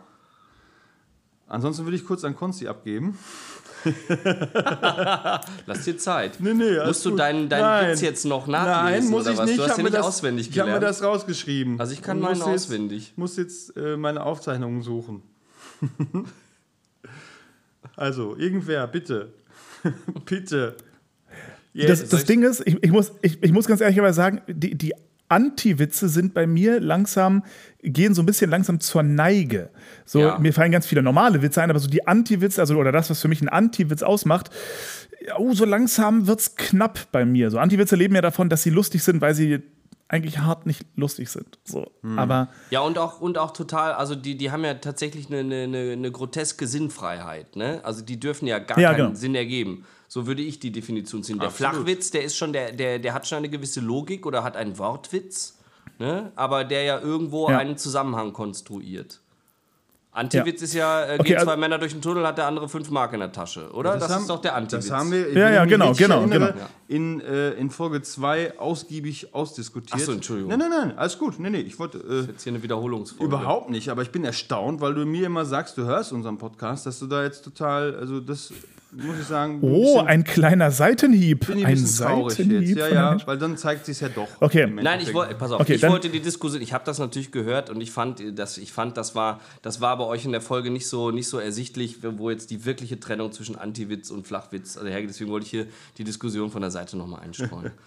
[1.47, 3.17] Ansonsten würde ich kurz an Konsti abgeben.
[5.65, 6.39] Lass dir Zeit.
[6.39, 7.91] Nee, nee, Musst du deinen deinen Nein.
[7.91, 9.03] Witz jetzt noch nachlesen?
[9.05, 9.45] Nein, muss oder ich was?
[9.47, 9.57] nicht.
[9.59, 10.97] Du Ich hast ja mir nicht das, auswendig Ich habe mir gelernt.
[10.97, 11.79] das rausgeschrieben.
[11.79, 13.13] Also ich kann meinen muss jetzt- auswendig.
[13.15, 15.21] muss jetzt äh, meine Aufzeichnungen suchen.
[17.95, 19.33] also, irgendwer, bitte.
[20.25, 20.75] bitte.
[21.73, 22.09] Das, Yes.
[22.09, 24.95] das Ding ist, ich, ich, muss, ich, ich muss ganz ehrlich aber sagen, die, die
[25.29, 27.43] Anti-Witze sind bei mir langsam,
[27.81, 29.69] gehen so ein bisschen langsam zur Neige.
[30.05, 30.39] So, Ja.
[30.39, 33.21] Mir fallen ganz viele normale Witze ein, aber so die Anti-Witze, also oder das, was
[33.21, 34.49] für mich ein Anti-Witz ausmacht,
[35.37, 37.51] oh, so langsam wird's knapp bei mir.
[37.51, 39.61] So Anti-Witze leben ja davon, dass sie lustig sind, weil sie
[40.09, 41.59] eigentlich hart nicht lustig sind.
[41.65, 41.91] So.
[42.01, 42.17] Hm.
[42.17, 45.63] Aber Ja, und auch, und auch total, also die, die haben ja tatsächlich eine, eine,
[45.63, 47.57] eine, eine groteske Sinnfreiheit.
[47.57, 47.81] Ne?
[47.83, 49.15] Also die dürfen ja gar Ja, keinen genau.
[49.15, 49.83] Sinn ergeben.
[50.07, 51.37] So würde ich die Definition ziehen.
[51.39, 51.73] Der Absolut.
[51.73, 54.77] Flachwitz, der ist schon, der, der, der hat schon eine gewisse Logik oder hat einen
[54.77, 55.57] Wortwitz,
[55.99, 56.31] ne?
[56.35, 57.57] aber der ja irgendwo Ja.
[57.57, 59.19] einen Zusammenhang konstruiert.
[60.13, 62.67] Antiwitz ist ja, äh, Okay, gehen also- zwei Männer durch den Tunnel, hat der andere
[62.67, 63.97] fünf Mark in der Tasche, oder?
[63.99, 64.87] Das, haben- ist doch der Antiwitz.
[64.87, 66.65] Das haben wir, Ja, ja, genau, genau, erinnere, genau.
[66.87, 69.93] In, äh, in Folge 2 ausgiebig ausdiskutiert.
[69.95, 70.49] Ach so, Entschuldigung.
[70.49, 71.37] Nein, nein, nein, alles gut.
[71.39, 71.99] Nee, nee, ich wollte.
[71.99, 73.25] Äh, Jetzt hier eine Wiederholungsfolge.
[73.25, 76.87] Überhaupt nicht, aber ich bin erstaunt, weil du mir immer sagst, du hörst unseren Podcast,
[76.87, 78.51] dass du da jetzt total, also das
[78.91, 81.47] muss ich sagen, ein oh, bisschen- ein kleiner Seitenhieb.
[81.47, 82.47] bin ich ein ein bisschen traurig jetzt.
[82.49, 82.77] Seitenhieb.
[82.77, 84.27] Ja, ja, weil dann zeigt sich ja doch.
[84.39, 84.65] Okay.
[84.67, 87.31] Nein, ich wollte, pass auf, Okay, ich dann- wollte die Diskussion, ich habe das natürlich
[87.31, 90.41] gehört und ich fand, das, ich fand, das war, das war bei euch in der
[90.41, 94.77] Folge nicht so, nicht so ersichtlich, wo jetzt die wirkliche Trennung zwischen Antiwitz und Flachwitz
[94.77, 95.09] also hergeht.
[95.09, 97.71] Deswegen wollte ich hier die Diskussion von der Seite nochmal einstreuen.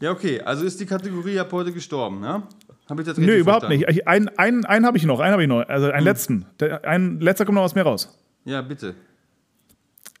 [0.00, 2.42] Ja, okay, also ist die Kategorie ab heute gestorben, ne?
[2.90, 3.86] Habe ich das Nö, richtig überhaupt verstanden?
[3.88, 3.98] nicht.
[4.00, 5.60] Ich- Einen, einen, einen habe ich noch, einen habe ich noch.
[5.68, 5.94] Also Hm.
[5.94, 6.46] einen letzten.
[6.58, 8.12] Der, ein letzter kommt noch aus mir raus.
[8.44, 8.94] Ja, bitte.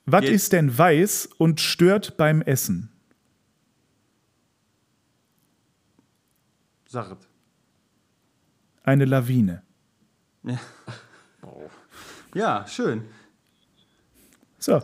[0.06, 2.90] Was Jetzt- ist denn weiß und stört beim Essen?
[6.88, 7.28] Sag es.
[8.84, 9.62] Eine Lawine.
[12.34, 13.04] Ja, schön.
[14.58, 14.80] So.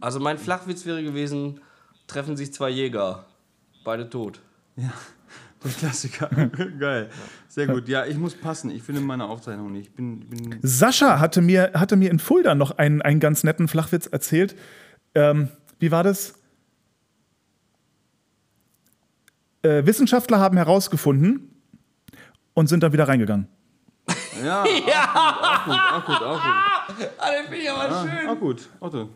[0.00, 1.60] Also mein Flachwitz wäre gewesen,
[2.06, 3.26] treffen sich zwei Jäger,
[3.84, 4.40] beide tot.
[5.64, 6.28] Der Klassiker.
[6.78, 7.10] Geil.
[7.48, 7.88] Sehr gut.
[7.88, 8.70] Ja, ich muss passen.
[8.70, 9.88] Ich finde meine Aufzeichnung nicht.
[9.88, 13.66] Ich bin, bin Sascha hatte mir, hatte mir in Fulda noch einen, einen ganz netten
[13.66, 14.54] Flachwitz erzählt.
[15.14, 15.48] Ähm,
[15.80, 16.34] wie war das?
[19.62, 21.50] Äh, Wissenschaftler haben herausgefunden
[22.54, 23.48] und sind dann wieder reingegangen.
[24.42, 24.62] Ja,
[25.14, 27.08] Auch, gut, auch gut, auch gut.
[27.18, 28.28] Ah, den finde ich aber schön.
[28.28, 28.68] Auch gut.
[28.78, 29.10] Otto.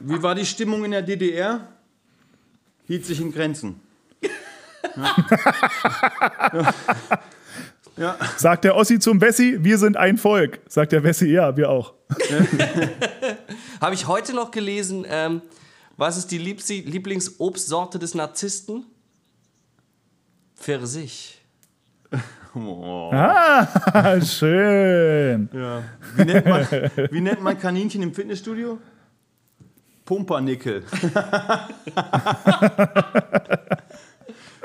[0.00, 1.68] Wie war die Stimmung in der DDR?
[2.86, 3.80] Hielt sich in Grenzen.
[8.00, 8.16] Ja.
[8.38, 10.60] Sagt der Ossi zum Wessi, wir sind ein Volk.
[10.68, 11.92] Sagt der Wessi, ja, wir auch.
[13.80, 15.42] Habe ich heute noch gelesen, ähm,
[15.98, 18.86] was ist die Lieblingsobstsorte des Narzissten?
[20.56, 21.42] Pfirsich.
[22.54, 23.10] Oh.
[23.12, 25.50] Ah, schön.
[25.52, 25.82] Ja.
[26.16, 26.66] Wie, nennt man,
[27.10, 28.78] wie nennt man Kaninchen im Fitnessstudio?
[30.06, 30.84] Pumpernickel.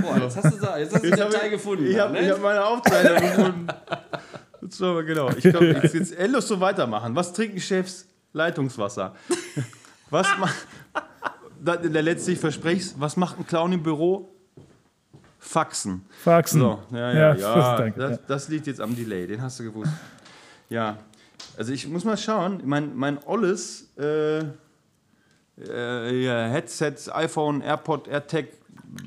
[0.02, 1.86] Boah, jetzt hast du da, jetzt hast du Jetzt den hab Teil ich- gefunden.
[1.88, 2.32] Ich habe ne?
[2.32, 3.68] hab meine Aufzeichnung gefunden.
[4.70, 5.30] So, genau.
[5.32, 7.16] Ich glaube, jetzt, jetzt endlos so weitermachen.
[7.16, 8.08] Was trinken Chefs?
[8.34, 9.16] Leitungswasser.
[10.10, 10.56] Was macht.
[11.62, 14.30] Der letzte, ich verspreche was macht ein Clown im Büro?
[15.40, 16.06] Faxen.
[16.24, 16.60] Faxen.
[16.60, 17.78] So, ja, ja, Ja, ja.
[17.78, 18.18] danke, das, ja.
[18.28, 19.92] das liegt jetzt am Delay, den hast du gewusst.
[20.70, 20.98] Ja,
[21.58, 24.40] also ich muss mal schauen, mein, mein Olles äh,
[25.60, 28.46] äh, ja, Headset, iPhone, AirPod, AirTag,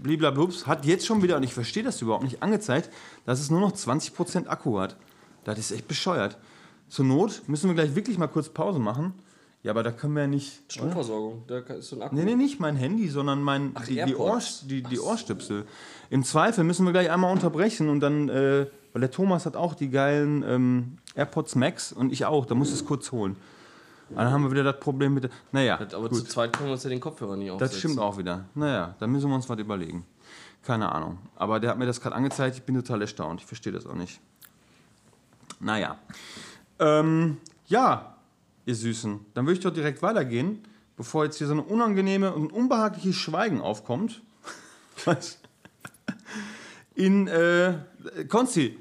[0.03, 2.91] bliblablubs, hat jetzt schon wieder, und ich verstehe das überhaupt nicht, angezeigt,
[3.25, 4.97] dass es nur noch 20% Akku hat.
[5.45, 6.39] Das ist echt bescheuert.
[6.89, 9.15] Zur Not müssen wir gleich wirklich mal kurz Pause machen.
[9.63, 10.63] Ja, aber da können wir ja nicht.
[10.69, 12.15] Stromversorgung, da ist so ein Akku.
[12.15, 15.65] Nee, nee, nicht mein Handy, sondern mein, Ach, die, die, Ohr, die, die Ohrstöpsel.
[16.11, 19.75] Im Zweifel müssen wir gleich einmal unterbrechen und dann, äh, weil der Thomas hat auch
[19.75, 23.37] die geilen ähm, AirPods Max und ich auch, da muss ich es kurz holen.
[24.11, 25.25] Dann haben wir wieder das Problem mit.
[25.25, 27.73] der- Naja, Aber zu zweit können wir uns ja den Kopfhörer nicht aufsetzen.
[27.73, 28.45] das stimmt auch wieder.
[28.55, 30.05] Naja, da müssen wir uns was überlegen.
[30.63, 31.19] Keine Ahnung.
[31.37, 33.41] Aber der hat mir das gerade angezeigt, ich bin total erstaunt.
[33.41, 34.21] Ich verstehe das auch nicht.
[35.61, 35.99] Naja.
[36.79, 38.17] Ähm, ja,
[38.67, 39.21] ihr Süßen.
[39.35, 40.63] Dann würde ich doch direkt weitergehen,
[40.97, 44.23] bevor jetzt hier so eine unangenehme und unbehagliches Schweigen aufkommt.
[45.05, 45.39] Was?
[46.95, 47.75] In, äh,
[48.29, 48.77] Konsti,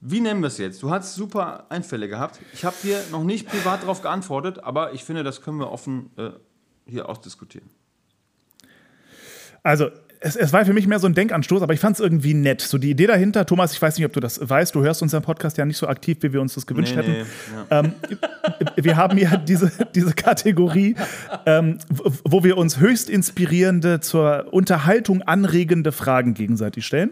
[0.00, 0.82] wie nennen wir es jetzt?
[0.82, 2.38] Du hast super Einfälle gehabt.
[2.52, 6.10] Ich habe dir noch nicht privat darauf geantwortet, aber ich finde, das können wir offen
[6.16, 6.30] äh,
[6.86, 7.68] hier ausdiskutieren.
[9.62, 12.32] Also, es, es war für mich mehr so ein Denkanstoß, aber ich fand es irgendwie
[12.34, 12.60] nett.
[12.62, 15.22] So die Idee dahinter, Thomas, ich weiß nicht, ob du das weißt, du hörst unseren
[15.22, 17.12] Podcast ja nicht so aktiv, wie wir uns das gewünscht Nee, hätten.
[17.12, 17.80] nee, ja.
[17.80, 17.92] Ähm,
[18.76, 20.94] wir haben ja diese, diese Kategorie,
[21.44, 27.10] ähm, wo- wo wir uns höchst inspirierende, zur Unterhaltung anregende Fragen gegenseitig stellen.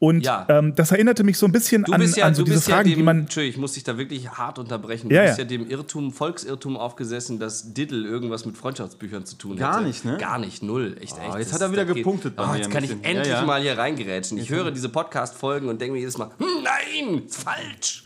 [0.00, 0.46] Und Ja.
[0.48, 2.58] ähm, das erinnerte mich so ein bisschen Du an, bist ja, an so du diese
[2.58, 3.18] bist ja Fragen, dem, die man.
[3.20, 5.10] Entschuldigung, ich muss dich da wirklich hart unterbrechen.
[5.10, 5.44] Ja, du bist ja.
[5.44, 9.86] ja dem Irrtum, Volksirrtum aufgesessen, dass Diddle irgendwas mit Freundschaftsbüchern zu tun Gar hätte.
[9.88, 10.16] nicht, ne?
[10.18, 10.96] Gar nicht, null.
[11.00, 11.34] Echt, echt.
[11.38, 13.40] jetzt Das- hat er wieder geht- gepunktet bei Oh, mir jetzt kann ich endlich Ja,
[13.40, 13.44] ja.
[13.44, 14.38] mal hier reingerätschen.
[14.38, 18.04] Ich höre diese Podcast-Folgen und denke mir jedes Mal, hm, nein, ist falsch.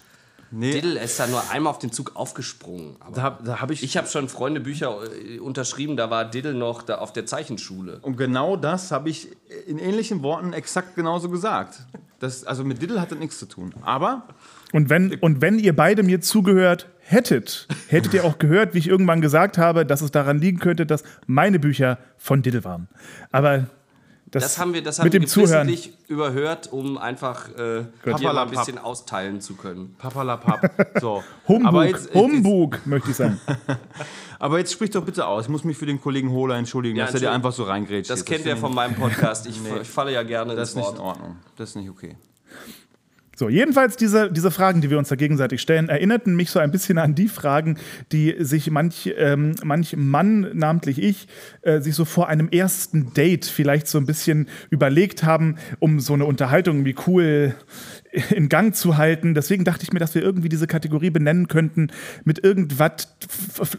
[0.52, 2.96] Nee, Diddle ist da nur einmal auf den Zug aufgesprungen.
[3.00, 6.54] Aber da, hab- da habe ich, ich habe schon Freundebücher äh, unterschrieben, da war Diddle
[6.54, 7.98] noch da auf der Zeichenschule.
[8.02, 9.28] Und genau das habe ich
[9.66, 11.80] in ähnlichen Worten exakt genauso gesagt.
[12.20, 13.74] Das, also mit Diddle hat das nichts zu tun.
[13.82, 14.28] Aber
[14.72, 18.86] Und wenn, und wenn ihr beide mir zugehört hättet, hättet ihr auch gehört, wie ich
[18.88, 22.88] irgendwann gesagt habe, dass es daran liegen könnte, dass meine Bücher von Diddle waren.
[23.32, 23.66] Aber
[24.32, 25.70] das, Das haben wir, das haben mit dem Zuhören.
[26.08, 29.94] überhört, um einfach äh, dir mal ein bisschen austeilen zu können.
[29.98, 30.98] papalapap.
[31.00, 31.22] So.
[31.48, 33.38] Humbug, aber jetzt, jetzt, Humbug, möchte ich sagen.
[34.38, 35.44] aber jetzt sprich doch bitte aus.
[35.44, 38.10] Ich muss mich für den Kollegen Hohler entschuldigen, Ja, dass er dir einfach so reingrätscht.
[38.10, 38.26] Das jetzt.
[38.26, 39.46] kennt ihr finde von meinem Podcast.
[39.46, 40.98] Ich, ich falle ja gerne Das ist nicht in.
[40.98, 41.36] Ordnung.
[41.56, 42.16] Das ist nicht okay.
[43.42, 46.70] So, jedenfalls diese, diese Fragen, die wir uns da gegenseitig stellen, erinnerten mich so ein
[46.70, 47.76] bisschen an die Fragen,
[48.12, 51.26] die sich manch, ähm, manch Mann, namentlich ich,
[51.62, 56.14] äh, sich so vor einem ersten Date vielleicht so ein bisschen überlegt haben, um so
[56.14, 57.56] eine Unterhaltung wie cool
[58.30, 59.34] in Gang zu halten.
[59.34, 61.88] Deswegen dachte ich mir, dass wir irgendwie diese Kategorie benennen könnten
[62.24, 63.08] mit irgendwas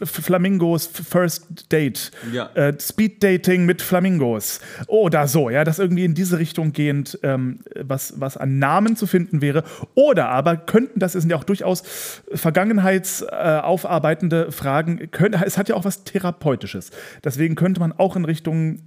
[0.04, 2.12] Flamingos First Date.
[2.32, 2.46] Ja.
[2.54, 4.60] Äh, Speed Dating mit Flamingos.
[4.88, 9.06] Oder so, ja, das irgendwie in diese Richtung gehend, ähm, was, was an Namen zu
[9.06, 9.62] finden wäre.
[9.94, 11.84] Oder aber könnten, das sind ja auch durchaus
[12.32, 16.90] vergangenheitsaufarbeitende äh, Fragen, können, es hat ja auch was Therapeutisches.
[17.22, 18.80] Deswegen könnte man auch in Richtung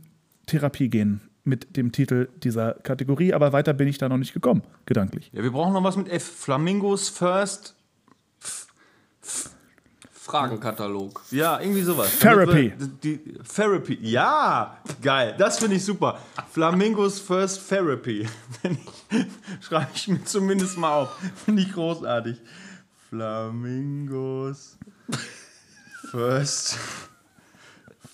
[0.45, 4.63] Therapie gehen mit dem Titel dieser Kategorie, aber weiter bin ich da noch nicht gekommen,
[4.85, 5.31] gedanklich.
[5.33, 6.23] Ja, wir brauchen noch was mit F.
[6.23, 7.73] Flamingos First.
[10.11, 11.21] Fragenkatalog.
[11.31, 12.19] Ja, irgendwie sowas.
[12.19, 12.73] Therapy.
[13.01, 13.17] Die,
[13.55, 13.97] Therapy.
[14.01, 15.35] Ja, geil.
[15.37, 16.19] Das finde ich super.
[16.51, 18.27] Flamingos First Therapy.
[19.61, 21.17] Schreibe ich mir zumindest mal auf.
[21.45, 22.41] Finde ich großartig.
[23.07, 24.77] Flamingos
[26.11, 26.77] First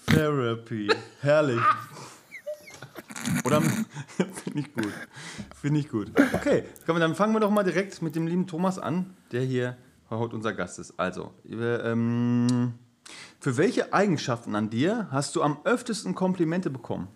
[0.06, 0.90] Therapy.
[1.22, 1.62] Herrlich.
[3.46, 3.62] Oder
[4.44, 4.94] finde ich gut.
[5.60, 6.12] Finde ich gut.
[6.34, 9.78] Okay, komm, dann fangen wir doch mal direkt mit dem lieben Thomas an, der hier
[10.10, 11.00] heute unser Gast ist.
[11.00, 12.74] Also, wir, ähm,
[13.40, 17.08] für welche Eigenschaften an dir hast du am öftesten Komplimente bekommen?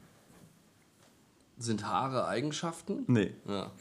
[1.58, 3.04] Sind Haare Eigenschaften?
[3.08, 3.72] Nee, Ja.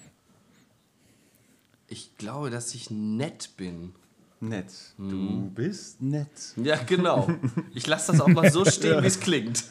[1.88, 3.92] Ich glaube, dass ich nett bin.
[4.40, 4.72] nett.
[4.98, 6.28] Du bist nett.
[6.56, 7.28] Ja, genau.
[7.74, 9.64] Ich lasse das auch mal so stehen, wie es klingt.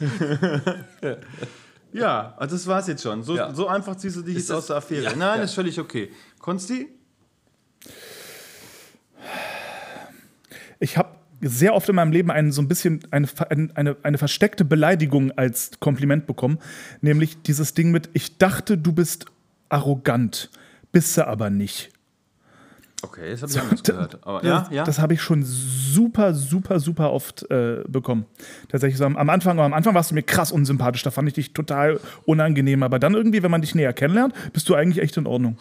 [1.96, 3.22] Ja, also das war's jetzt schon.
[3.22, 3.54] So, Ja.
[3.54, 5.04] so einfach ziehst du dich jetzt aus der Affäre.
[5.04, 5.44] Ja, Nein, ja.
[5.44, 6.10] ist völlig okay.
[6.38, 6.88] Konsti?
[10.78, 13.28] Ich habe sehr oft in meinem Leben einen, so ein bisschen eine,
[13.74, 16.58] eine, eine versteckte Beleidigung als Kompliment bekommen,
[17.00, 19.26] nämlich dieses Ding mit, ich dachte, du bist
[19.68, 20.50] arrogant,
[20.92, 21.90] bist du aber nicht.
[23.02, 24.18] Okay, das habe ich anders gehört.
[24.22, 24.84] Aber, ja, ja.
[24.84, 28.24] Das habe ich schon super, super, super oft äh, bekommen.
[28.68, 31.34] Tatsächlich so am, am Anfang, am Anfang warst du mir krass unsympathisch, da fand ich
[31.34, 35.16] dich total unangenehm, aber dann irgendwie, wenn man dich näher kennenlernt, bist du eigentlich echt
[35.18, 35.58] in Ordnung.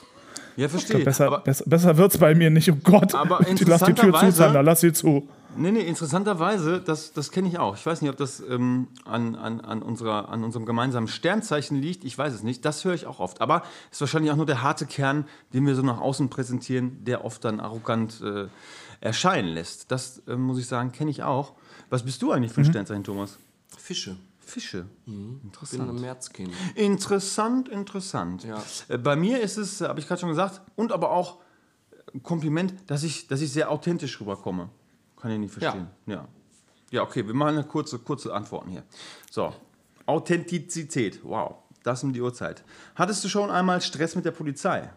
[0.56, 1.04] ja, verstehe.
[1.04, 3.14] Besser, aber, besser, besser wird's bei mir nicht, oh Gott.
[3.14, 5.28] Aber lass die Tür zu, interessanterweise- Sander, lass sie zu.
[5.58, 7.76] Nee, nee, interessanterweise, das, das kenne ich auch.
[7.76, 12.04] Ich weiß nicht, ob das ähm, an, an, an, unserer, an unserem gemeinsamen Sternzeichen liegt.
[12.04, 12.66] Ich weiß es nicht.
[12.66, 13.42] Das höre ich auch oft.
[13.42, 17.04] Aber es ist wahrscheinlich auch nur der harte Kern, den wir so nach außen präsentieren,
[17.04, 18.48] der oft dann arrogant äh,
[19.02, 19.92] erscheinen lässt.
[19.92, 21.54] Das, äh, muss ich sagen, kenne ich auch.
[21.90, 23.38] Was bist du eigentlich für ein Sternzeichen, Thomas?
[23.78, 24.18] Fische.
[24.40, 24.86] Fische.
[25.06, 26.02] Ich bin ein Interessant.
[26.02, 26.54] Märzkind.
[26.76, 28.44] Interessant, interessant.
[28.44, 28.62] Ja.
[28.88, 31.40] Äh, Bei mir ist es, habe ich gerade schon gesagt, und aber auch
[32.14, 34.70] ein Kompliment, dass ich, dass ich sehr authentisch rüberkomme.
[35.26, 35.88] Kann ich nicht verstehen.
[36.06, 36.28] Ja.
[36.92, 38.84] Ja, okay, wir machen eine kurze, kurze Antworten hier.
[39.32, 39.52] So,
[40.06, 42.64] Authentizität, wow, das um die Uhrzeit.
[42.94, 44.92] Hattest du schon einmal Stress mit der Polizei?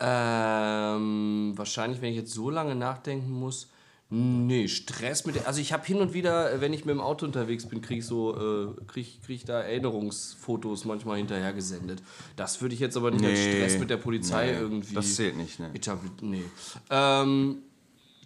[0.00, 3.68] Ähm, wahrscheinlich, wenn ich jetzt so lange nachdenken muss,
[4.12, 5.46] Nee, Stress mit der.
[5.46, 8.06] Also ich habe hin und wieder, wenn ich mit dem Auto unterwegs bin, kriege ich
[8.06, 12.02] so, äh, krieg, krieg ich da Erinnerungsfotos manchmal hinterher gesendet.
[12.34, 14.94] Das würde ich jetzt aber nicht als Nee, Stress mit der Polizei nee, irgendwie.
[14.96, 15.70] das zählt nicht, ne.
[15.74, 16.42] etabli- Nee.
[16.90, 17.58] Ähm,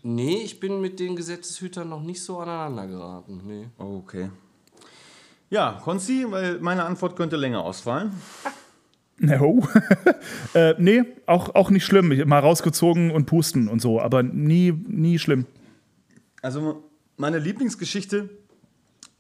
[0.05, 3.40] nee, ich bin mit den Gesetzeshütern noch nicht so aneinander geraten.
[3.44, 3.66] Nee.
[3.76, 4.30] Okay.
[5.50, 8.12] Ja, Konzi, weil meine Antwort könnte länger ausfallen.
[9.16, 9.62] No.
[10.55, 12.11] äh, nee, auch, auch nicht schlimm.
[12.11, 15.46] Ich, mal rausgezogen und pusten und so, aber nie, nie schlimm.
[16.42, 16.82] Also
[17.16, 18.28] meine Lieblingsgeschichte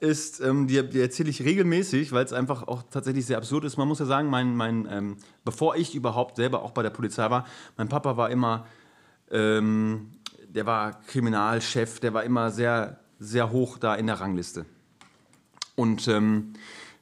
[0.00, 3.76] ist, ähm, die, die erzähle ich regelmäßig, weil es einfach auch tatsächlich sehr absurd ist.
[3.76, 7.30] Man muss ja sagen, mein, mein, ähm, bevor ich überhaupt selber auch bei der Polizei
[7.30, 8.66] war, mein Papa war immer,
[9.30, 10.10] ähm,
[10.54, 14.66] der war Kriminalchef, der war immer sehr, sehr hoch da in der Rangliste.
[15.76, 16.54] Und ähm,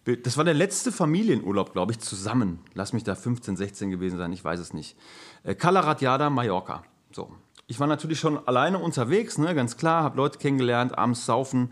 [0.04, 2.60] das war der letzte Familienurlaub, glaube ich, zusammen.
[2.74, 4.96] Lass mich da 15, 16 gewesen sein, ich weiß es nicht.
[5.44, 6.82] Äh, Cala Ratjada, Mallorca.
[7.12, 7.30] So.
[7.66, 11.70] Ich war natürlich schon alleine unterwegs, ne, ganz klar, habe Leute kennengelernt, abends saufen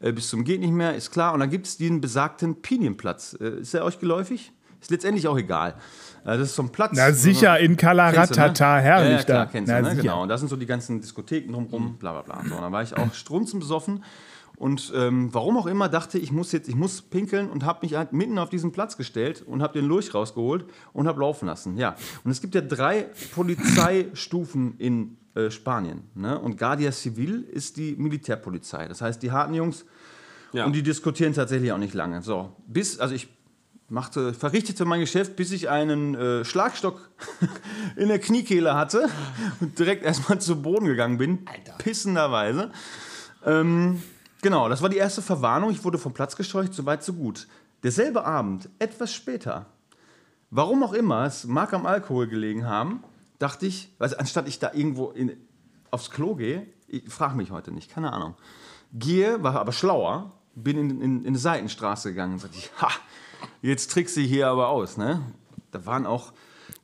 [0.00, 1.32] äh, bis zum geht nicht mehr, ist klar.
[1.32, 3.36] Und dann gibt es den besagten Pinienplatz.
[3.40, 4.52] Äh, ist der euch geläufig?
[4.80, 5.74] Ist letztendlich auch egal.
[6.24, 6.92] Äh, das ist so ein Platz.
[6.94, 8.82] Na sicher, in Kennst du, Kalaratata, ne?
[8.82, 9.52] herrlich ja, ja, klar, da.
[9.52, 9.90] Kennst Na, du, ne?
[9.90, 10.02] sicher.
[10.02, 10.22] Genau.
[10.22, 12.48] Und da sind so die ganzen Diskotheken drumherum, bla bla bla.
[12.48, 14.02] So, und dann war ich auch strunzenbesoffen.
[14.56, 17.94] Und ähm, warum auch immer dachte ich, muss jetzt, ich muss pinkeln und habe mich
[17.94, 21.78] halt mitten auf diesen Platz gestellt und habe den Lurch rausgeholt und habe laufen lassen.
[21.78, 21.96] Ja.
[22.24, 26.02] Und es gibt ja drei Polizeistufen in äh, Spanien.
[26.14, 26.38] Ne?
[26.38, 28.86] Und Guardia Civil ist die Militärpolizei.
[28.86, 29.86] Das heißt, die harten Jungs
[30.52, 30.66] Ja.
[30.66, 32.20] und die diskutieren tatsächlich auch nicht lange.
[32.20, 33.28] So, bis, also ich
[33.90, 37.10] machte, verrichtete mein Geschäft, bis ich einen äh, Schlagstock
[37.96, 39.08] in der Kniekehle hatte
[39.60, 41.44] und direkt erstmal zu Boden gegangen bin,
[41.78, 42.70] pissenderweise.
[43.44, 44.02] Ähm,
[44.42, 45.70] genau, das war die erste Verwarnung.
[45.70, 47.48] Ich wurde vom Platz gescheucht, so weit, so gut.
[47.82, 49.66] Derselbe Abend, etwas später,
[50.50, 53.02] warum auch immer, es mag am Alkohol gelegen haben,
[53.38, 55.36] dachte ich, also anstatt ich da irgendwo in,
[55.90, 58.34] aufs Klo gehe, ich frage mich heute nicht, keine Ahnung,
[58.92, 62.90] gehe, war aber schlauer, bin in, in, in eine Seitenstraße gegangen und sagte ich, ha,
[63.62, 65.22] jetzt trickst du hier aber aus, ne?
[65.70, 66.32] Da waren auch,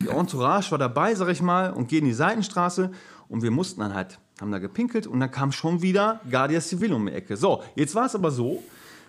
[0.00, 2.90] die Entourage war dabei, sag ich mal, und gehen in die Seitenstraße
[3.28, 6.92] und wir mussten dann halt, haben da gepinkelt und dann kam schon wieder Guardia Civil
[6.92, 7.36] um die Ecke.
[7.36, 8.62] So, jetzt war es aber so,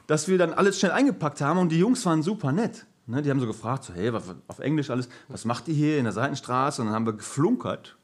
[0.08, 2.86] dass wir dann alles schnell eingepackt haben und die Jungs waren super nett.
[3.10, 4.12] Ne, die haben so gefragt, so, hey,
[4.48, 6.82] auf Englisch alles, was macht ihr hier in der Seitenstraße?
[6.82, 7.98] Und dann haben wir geflunkert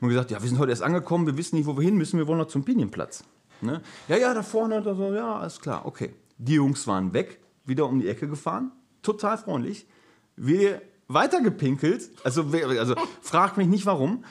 [0.00, 2.18] und gesagt, ja, wir sind heute erst angekommen, wir wissen nicht, wo wir hin müssen,
[2.18, 3.24] wir wollen noch zum Pinienplatz.
[3.62, 3.80] Ne?
[4.08, 6.14] Ja, ja, da vorne, da so, ja, alles klar, okay.
[6.36, 8.72] Die Jungs waren weg, wieder um die Ecke gefahren,
[9.02, 9.86] total freundlich.
[10.36, 12.46] Wir weitergepinkelt, also,
[12.78, 14.24] also fragt mich nicht warum.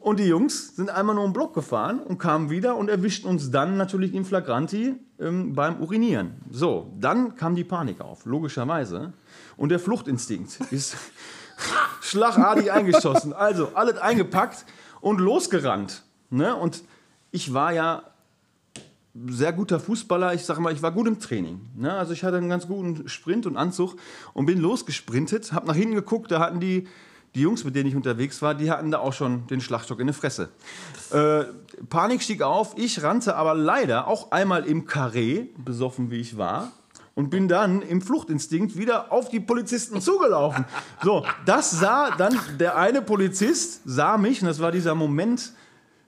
[0.00, 3.50] Und die Jungs sind einmal nur einen Block gefahren und kamen wieder und erwischten uns
[3.50, 6.36] dann natürlich in Flagranti ähm, beim Urinieren.
[6.50, 9.12] So, dann kam die Panik auf, logischerweise.
[9.58, 10.96] Und der Fluchtinstinkt ist
[12.00, 13.34] schlagartig eingeschossen.
[13.34, 14.64] Also, alles eingepackt
[15.02, 16.02] und losgerannt.
[16.30, 16.56] Ne?
[16.56, 16.82] Und
[17.30, 18.04] ich war ja
[19.28, 20.34] sehr guter Fußballer.
[20.34, 21.60] Ich sage mal, ich war gut im Training.
[21.76, 21.92] Ne?
[21.92, 23.96] Also ich hatte einen ganz guten Sprint und Anzug
[24.32, 26.88] und bin losgesprintet, habe nach hinten geguckt, da hatten die,
[27.34, 30.08] die Jungs, mit denen ich unterwegs war, die hatten da auch schon den Schlagstock in
[30.08, 30.50] der Fresse.
[31.12, 31.44] Äh,
[31.88, 36.72] Panik stieg auf, ich rannte aber leider auch einmal im Karree, besoffen wie ich war,
[37.14, 40.64] und bin dann im Fluchtinstinkt wieder auf die Polizisten zugelaufen.
[41.04, 45.52] So, das sah dann der eine Polizist, sah mich, und das war dieser Moment,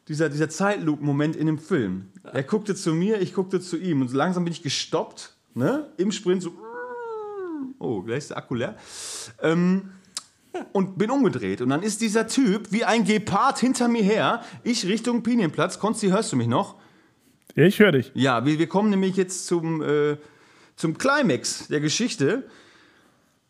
[0.09, 2.09] dieser, dieser Zeitloop-Moment in dem Film.
[2.33, 5.91] Er guckte zu mir, ich guckte zu ihm und so langsam bin ich gestoppt, ne,
[5.97, 6.53] im Sprint so,
[7.79, 8.77] oh, gleich ist der Akku leer,
[9.43, 9.91] ähm,
[10.73, 11.61] und bin umgedreht.
[11.61, 15.79] Und dann ist dieser Typ wie ein Gepard hinter mir her, ich Richtung Pinienplatz.
[15.79, 16.77] Konsti, hörst du mich noch?
[17.55, 18.13] Ich höre dich.
[18.15, 20.17] Ja, wir, wir kommen nämlich jetzt zum, äh,
[20.77, 22.45] zum Climax der Geschichte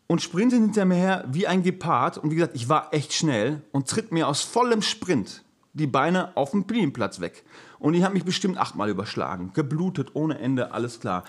[0.07, 2.17] und sprinten hinter mir her wie ein Gepard.
[2.17, 6.35] Und wie gesagt, ich war echt schnell und tritt mir aus vollem Sprint die Beine
[6.35, 7.43] auf dem Pinienplatz weg.
[7.79, 9.51] Und ich habe mich bestimmt achtmal überschlagen.
[9.53, 11.23] Geblutet ohne Ende, alles klar.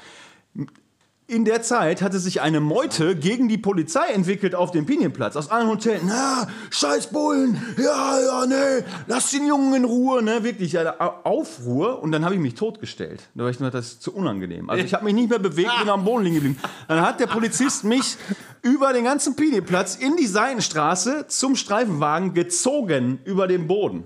[1.31, 5.37] In der Zeit hatte sich eine Meute gegen die Polizei entwickelt auf dem Pinienplatz.
[5.37, 6.01] Aus allen Hotels.
[6.07, 7.63] Na, scheiß Bullen.
[7.77, 8.83] Ja, ja, nee.
[9.09, 10.23] Lass den Jungen in Ruhe.
[10.23, 10.43] Ne?
[10.43, 12.03] Wirklich Au- Aufruhr.
[12.03, 13.29] Und dann habe ich mich totgestellt.
[13.35, 14.71] Da war ich nur, das ist zu unangenehm.
[14.71, 16.59] Also ich habe mich nicht mehr bewegt, bin am Boden liegen geblieben.
[16.89, 18.17] Dann hat der Polizist mich
[18.63, 24.05] über den ganzen Pinienplatz in die Seitenstraße zum Streifenwagen gezogen über den Boden.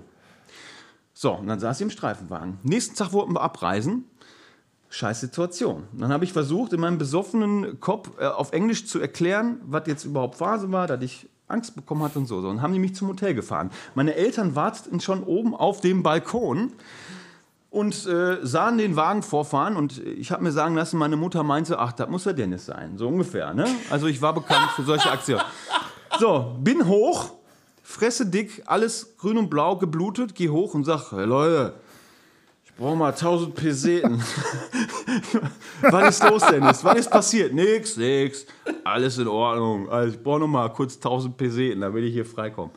[1.23, 2.57] So, und dann saß ich im Streifenwagen.
[2.63, 4.03] Nächsten Tag wollten wir abreisen.
[4.89, 5.83] Scheiß Situation.
[5.93, 10.03] Dann habe ich versucht, in meinem besoffenen Kopf äh, auf Englisch zu erklären, was jetzt
[10.03, 12.41] überhaupt Phase war, dass ich Angst bekommen hatte und so.
[12.41, 12.49] so.
[12.49, 13.71] Und haben die mich zum Hotel gefahren.
[13.95, 16.73] Meine Eltern warteten schon oben auf dem Balkon
[17.69, 19.77] und äh, sahen den Wagen vorfahren.
[19.77, 22.97] Und ich habe mir sagen lassen, meine Mutter meinte, ach, das muss der Dennis sein.
[22.97, 23.53] So ungefähr.
[23.53, 23.65] Ne?
[23.89, 25.43] Also ich war bekannt für solche Aktionen.
[26.19, 27.31] So, bin hoch,
[27.83, 31.73] Fresse dick, alles grün und blau geblutet, geh hoch und sag, hey Leute,
[32.63, 34.23] ich brauche mal 1000 Peseten.
[35.81, 36.83] Was ist los, Dennis?
[36.83, 37.53] Was ist passiert?
[37.53, 38.45] Nix, nix.
[38.83, 39.89] Alles in Ordnung.
[39.89, 42.71] Also ich brauche noch mal kurz 1000 Peseten, damit ich hier freikomme.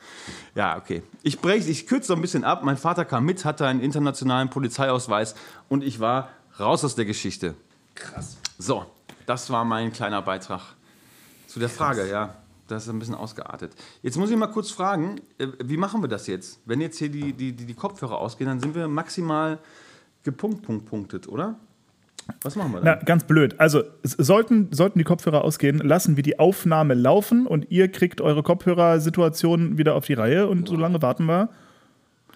[0.55, 1.03] Ja, okay.
[1.23, 2.63] Ich breche, ich kürze ein bisschen ab.
[2.63, 5.35] Mein Vater kam mit, hatte einen internationalen Polizeiausweis
[5.69, 6.29] und ich war
[6.61, 7.55] raus aus der Geschichte.
[7.95, 8.37] Krass.
[8.59, 8.85] So,
[9.25, 10.61] das war mein kleiner Beitrag
[11.47, 12.35] zu der Frage, ja.
[12.69, 13.73] Das ist ein bisschen ausgeartet.
[14.03, 16.61] Jetzt muss ich mal kurz fragen, äh, wie machen wir das jetzt?
[16.65, 19.59] Wenn jetzt hier die, die, die, die Kopfhörer ausgehen, dann sind wir maximal
[20.25, 21.57] gepunkt-punktet, oder?
[22.43, 23.05] Was machen wir Na, dann?
[23.05, 23.61] ganz blöd.
[23.61, 28.43] Also, sollten, sollten die Kopfhörer ausgehen, lassen wir die Aufnahme laufen und ihr kriegt eure
[28.43, 31.51] Kopfhörersituation wieder auf die Reihe und so lange warten wir.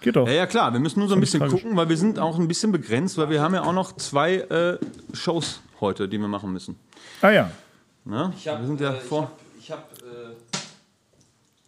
[0.01, 0.27] Geht doch.
[0.27, 2.49] Ja, ja, klar, wir müssen nur so ein bisschen gucken, weil wir sind auch ein
[2.49, 4.79] bisschen begrenzt, weil wir haben ja auch noch zwei äh,
[5.13, 6.77] Shows heute, die wir machen müssen.
[7.21, 7.51] Ah ja.
[8.05, 8.33] Ne?
[8.37, 9.31] Ich hab, wir sind ja äh, vor.
[9.59, 10.00] Ich habe hab, äh,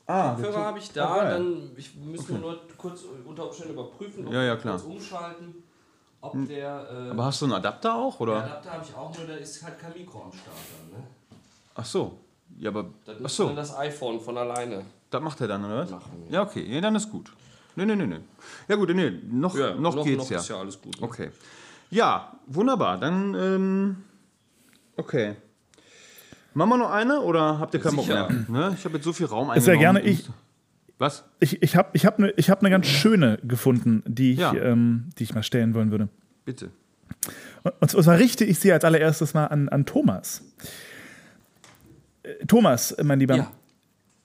[0.07, 1.31] ah, Kopfhörer habe ich da, Oh, geil.
[1.31, 4.75] dann ich müssen wir nur kurz unter Umständen überprüfen, ob Ja, ja, wir klar.
[4.79, 4.83] Hm.
[4.85, 5.55] kurz umschalten,
[6.21, 6.89] ob der.
[6.91, 8.37] Äh, Aber hast du einen Adapter auch, der oder?
[8.45, 10.57] Adapter habe ich auch, nur da ist halt kein Mikro am Start
[10.91, 11.07] dann, ne?
[11.75, 12.19] Ach so.
[12.59, 12.87] Ja, aber.
[13.05, 14.85] Das Ach ist so, dann das iPhone von alleine.
[15.11, 15.91] das macht er dann, oder was?
[15.91, 16.33] Machen wir.
[16.33, 17.33] Ja, okay, ja, dann ist gut.
[17.75, 18.21] Nee, nee, nee, nee.
[18.69, 20.39] Ja, gut, nee, noch, noch, geht's ja.
[20.39, 21.01] ist ja alles gut.
[21.01, 21.07] Ne?
[21.07, 21.31] Okay.
[21.91, 22.99] Ja, wunderbar.
[22.99, 24.05] Dann, ähm,
[24.97, 25.37] okay.
[26.55, 28.29] Machen wir noch eine oder habt ihr keinen Bock mehr?
[28.49, 28.75] Ne?
[28.79, 29.81] Ich habe jetzt so viel Raum Sehr eingenommen.
[29.81, 30.01] gerne.
[30.03, 30.29] Ich,
[30.99, 31.25] Was?
[31.41, 34.55] ich, ich habe ich hab eine ich hab ne ganz schöne gefunden, die ich, Ja.
[34.55, 36.09] ähm, die ich mal stellen wollen würde.
[36.45, 36.71] Bitte.
[37.81, 40.43] Und zwar richte ich sie als allererstes mal an, an Thomas.
[42.23, 43.51] Äh, Thomas, mein Lieber, Ja.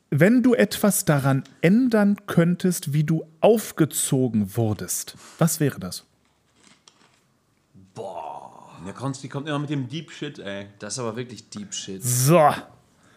[0.09, 6.05] wenn du etwas daran ändern könntest, wie du aufgezogen wurdest, was wäre das?
[8.85, 10.67] Der Konsti kommt immer mit dem Deep Shit, ey.
[10.79, 12.03] Das ist aber wirklich Deep Shit.
[12.03, 12.51] So,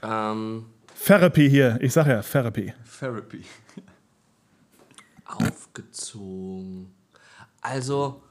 [0.02, 0.66] Ähm,
[1.04, 1.78] Therapy hier.
[1.80, 2.72] Ich sag ja, Therapy.
[2.98, 3.44] Therapy.
[5.26, 6.92] aufgezogen.
[7.60, 8.22] Also,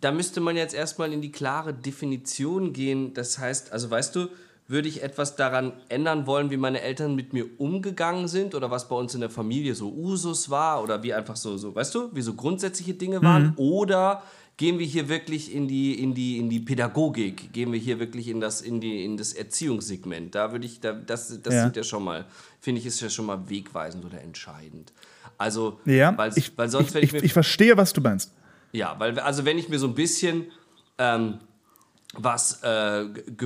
[0.00, 3.14] da müsste man jetzt erstmal in die klare Definition gehen.
[3.14, 4.28] Das heißt, also weißt du,
[4.68, 8.88] würde ich etwas daran ändern wollen, wie meine Eltern mit mir umgegangen sind oder was
[8.88, 12.14] bei uns in der Familie so Usus war oder wie einfach so, so weißt du,
[12.14, 13.54] wie so grundsätzliche Dinge waren?
[13.56, 14.22] Oder
[14.60, 17.50] gehen wir hier wirklich in die, in die, in die Pädagogik?
[17.50, 20.34] Gehen wir hier wirklich in das, in die, in das Erziehungssegment?
[20.34, 21.62] Da würde ich, da, das, das Ja.
[21.62, 22.26] sind ja schon mal,
[22.60, 24.92] finde ich, ist ja schon mal wegweisend oder entscheidend.
[25.38, 27.24] Also, Ja, weil, ich, weil sonst, wenn ich, ich, mir.
[27.24, 28.32] ich verstehe, was du meinst.
[28.72, 30.44] ja, weil, also, wenn ich mir so ein bisschen.
[30.98, 31.38] Ähm,
[32.14, 33.04] was äh,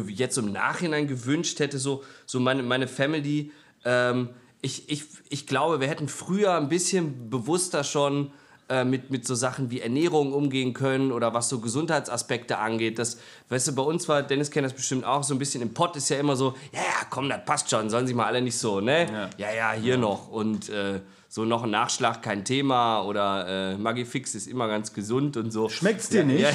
[0.08, 3.52] jetzt im Nachhinein gewünscht hätte, so, so meine, meine Family.
[3.84, 4.30] Ähm,
[4.62, 8.32] ich, ich, ich glaube, wir hätten früher ein bisschen bewusster schon
[8.68, 12.98] äh, mit, mit so Sachen wie Ernährung umgehen können oder was so Gesundheitsaspekte angeht.
[12.98, 15.74] Das, weißt du, bei uns war, Dennis kennt das bestimmt auch, so ein bisschen im
[15.74, 18.40] Pott ist ja immer so, ja, ja, komm, das passt schon, sollen sich mal alle
[18.40, 19.30] nicht so, ne?
[19.36, 20.28] Ja, ja, hier noch.
[20.28, 21.00] Und äh,
[21.34, 25.68] so noch ein Nachschlag kein Thema oder äh, Magifix ist immer ganz gesund und so.
[25.68, 26.42] Schmeckt's dir ja, nicht?
[26.42, 26.50] Ja,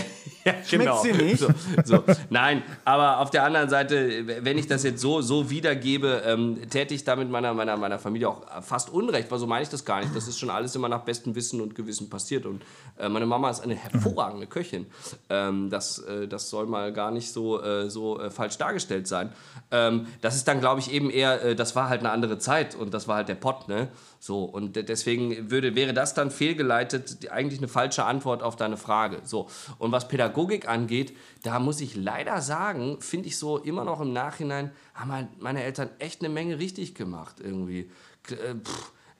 [0.46, 1.04] ja, genau.
[1.04, 1.38] dir nicht?
[1.38, 1.50] So,
[1.84, 2.02] so.
[2.30, 6.94] Nein, aber auf der anderen Seite, wenn ich das jetzt so, so wiedergebe, ähm, täte
[6.94, 10.00] ich damit meiner, meiner, meiner Familie auch fast Unrecht, weil so meine ich das gar
[10.00, 10.16] nicht.
[10.16, 12.46] Das ist schon alles immer nach bestem Wissen und Gewissen passiert.
[12.46, 12.62] Und
[12.98, 14.86] äh, meine Mama ist eine hervorragende Köchin.
[15.30, 19.34] Ähm, das, äh, das soll mal gar nicht so, äh, so äh, falsch dargestellt sein.
[19.72, 22.76] Ähm, das ist dann, glaube ich, eben eher, äh, das war halt eine andere Zeit
[22.76, 23.90] und das war halt der Pott, ne?
[24.22, 28.76] So, und de- deswegen würde, wäre das dann fehlgeleitet, eigentlich eine falsche Antwort auf deine
[28.76, 29.22] Frage.
[29.24, 29.48] So,
[29.78, 34.12] und was Pädagogik angeht, da muss ich leider sagen, finde ich so immer noch im
[34.12, 37.90] Nachhinein, haben meine Eltern echt eine Menge richtig gemacht irgendwie.
[38.30, 38.56] Äh,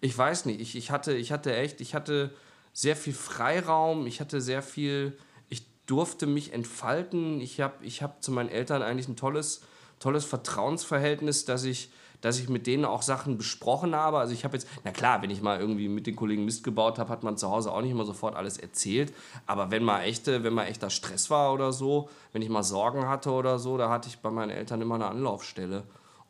[0.02, 2.34] ich weiß nicht, ich, ich, hatte, ich hatte echt, ich hatte
[2.74, 5.18] sehr viel Freiraum, ich hatte sehr viel,
[5.50, 9.62] ich durfte mich entfalten, ich habe ich hab zu meinen Eltern eigentlich ein tolles,
[10.00, 11.90] tolles Vertrauensverhältnis, dass ich,
[12.22, 14.18] dass ich mit denen auch Sachen besprochen habe.
[14.18, 17.00] Also ich habe jetzt, na klar, wenn ich mal irgendwie mit den Kollegen Mist gebaut
[17.00, 19.14] habe, hat man zu Hause auch nicht immer sofort alles erzählt.
[19.46, 23.08] Aber wenn mal echte, wenn mal echter Stress war oder so, wenn ich mal Sorgen
[23.08, 25.84] hatte oder so, da hatte ich bei meinen Eltern immer eine Anlaufstelle.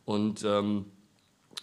[0.05, 0.85] Und ähm,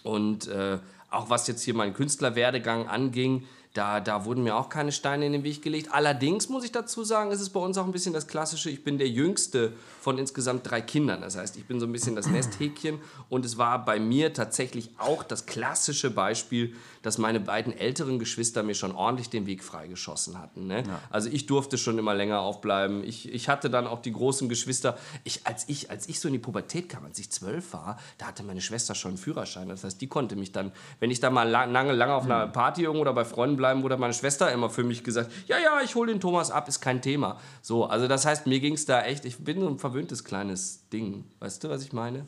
[0.03, 3.43] und äh, auch was jetzt hier meinen Künstlerwerdegang anging,
[3.77, 5.91] da, da wurden mir auch keine Steine in den Weg gelegt.
[5.91, 8.71] Allerdings muss ich dazu sagen, ist es bei uns auch ein bisschen das Klassische.
[8.71, 11.21] Ich bin der jüngste von insgesamt drei Kindern.
[11.21, 12.99] Das heißt, ich bin so ein bisschen das Nesthäkchen.
[13.29, 16.73] Und es war bei mir tatsächlich auch das klassische Beispiel,
[17.03, 20.65] dass meine beiden älteren Geschwister mir schon ordentlich den Weg freigeschossen hatten.
[20.65, 20.83] Ne?
[21.11, 23.03] Also ich durfte schon immer länger aufbleiben.
[23.03, 24.97] Ich, ich hatte dann auch die großen Geschwister.
[25.23, 28.25] Ich, als, ich, als ich so in die Pubertät kam, als ich zwölf war, da
[28.25, 29.69] hatte meine Schwester schon einen Führerschein.
[29.69, 32.47] Das heißt, die konnte mich dann, wenn ich da mal lang, lange, lange auf einer
[32.47, 35.81] Party irgendwo oder bei Freunden bleiben, wurde meine Schwester immer für mich gesagt, ja, ja,
[35.83, 37.39] ich hole den Thomas ab, ist kein Thema.
[37.61, 40.87] So, also das heißt, mir ging es da echt, ich bin so ein verwöhntes kleines
[40.89, 41.25] Ding.
[41.39, 42.25] Weißt du, was ich meine?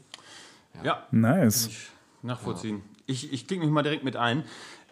[0.83, 1.69] Ja, Nice.
[2.21, 2.83] nachvollziehen.
[3.05, 4.43] Ich, ich klicke mich mal direkt mit ein.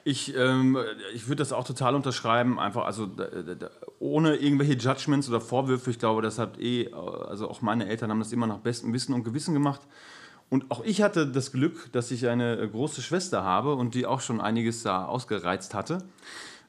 [0.04, 0.78] Ich, ähm,
[1.14, 3.70] ich würde das auch total unterschreiben, einfach also da, da,
[4.00, 5.92] ohne irgendwelche Judgments oder Vorwürfe.
[5.92, 9.14] Ich glaube, das hat eh, also auch meine Eltern haben das immer nach bestem Wissen
[9.14, 9.82] und Gewissen gemacht.
[10.50, 14.22] Und auch ich hatte das Glück, dass ich eine große Schwester habe und die auch
[14.22, 16.00] schon einiges da ausgereizt hatte,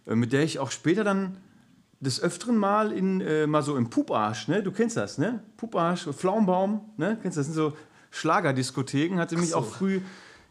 [0.07, 1.39] äh, mit der ich auch später dann
[2.01, 4.63] des Öfteren mal in äh, mal so im Puparsch, ne?
[4.63, 5.43] Du kennst das, ne?
[5.57, 7.19] Puparsch, Pflaumenbaum, ne?
[7.23, 7.47] Kennst das?
[7.47, 7.77] Das sind so
[8.11, 9.57] Schlagerdiskotheken, hatte mich so.
[9.57, 10.01] auch früh.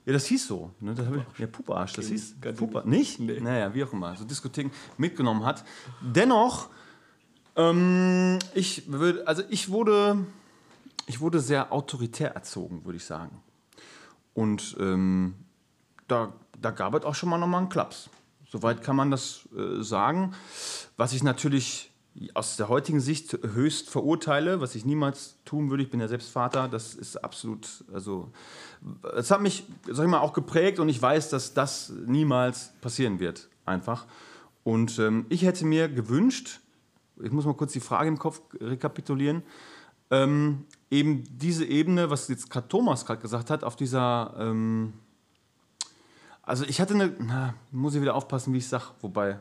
[0.06, 0.72] Ja, das hieß so.
[0.80, 0.94] Ne?
[0.94, 2.36] Das ich, ja, Puparsch, das hieß.
[2.56, 3.20] Pupa, nicht?
[3.20, 3.42] Nee.
[3.42, 4.16] Naja, wie auch immer.
[4.16, 5.66] So Diskotheken mitgenommen hat.
[6.02, 6.70] Dennoch,
[7.58, 10.26] ähm, ich würde, also ich wurde,
[11.08, 13.42] ich wurde sehr autoritär erzogen, würde ich sagen.
[14.34, 15.34] Und ähm,
[16.08, 18.10] da, da gab es auch schon mal nochmal einen Klaps.
[18.50, 20.36] Soweit kann man das äh, sagen.
[20.96, 21.92] Was ich natürlich
[22.34, 25.84] aus der heutigen Sicht höchst verurteile, was ich niemals tun würde.
[25.84, 26.68] Ich bin ja selbst Vater.
[26.68, 28.32] Das ist absolut, also,
[29.16, 33.20] es hat mich, sag ich mal, auch geprägt und ich weiß, dass das niemals passieren
[33.20, 34.06] wird, einfach.
[34.64, 36.60] Und ähm, ich hätte mir gewünscht,
[37.22, 39.44] ich muss mal kurz die Frage im Kopf rekapitulieren,
[40.10, 44.94] ähm, eben diese Ebene, was jetzt gerade Thomas gerade gesagt hat, auf dieser, ähm,
[46.44, 49.40] also ich hatte eine, na, muss ich wieder aufpassen, wie ich sage, wobei,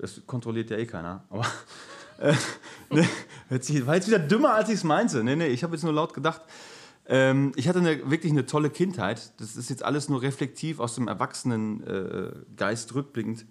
[0.00, 1.24] es kontrolliert ja eh keiner.
[1.30, 1.46] Aber
[2.18, 2.34] äh,
[2.90, 3.06] ne,
[3.86, 5.24] war jetzt wieder dümmer, als ich es meinte.
[5.24, 6.42] Nee, nee, ich habe jetzt nur laut gedacht.
[7.06, 9.32] Ähm, ich hatte eine, wirklich eine tolle Kindheit.
[9.40, 13.46] Das ist jetzt alles nur reflektiv aus dem Erwachsenengeist äh, rückblickend.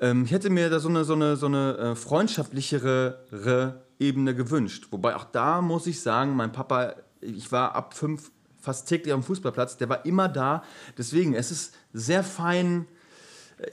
[0.00, 4.88] Ähm, ich hätte mir da so eine, so eine, so eine äh, freundschaftlichere Ebene gewünscht.
[4.90, 9.22] Wobei auch da muss ich sagen, mein Papa, ich war ab fünf fast täglich am
[9.22, 10.62] Fußballplatz, der war immer da.
[10.96, 12.86] Deswegen, es ist sehr fein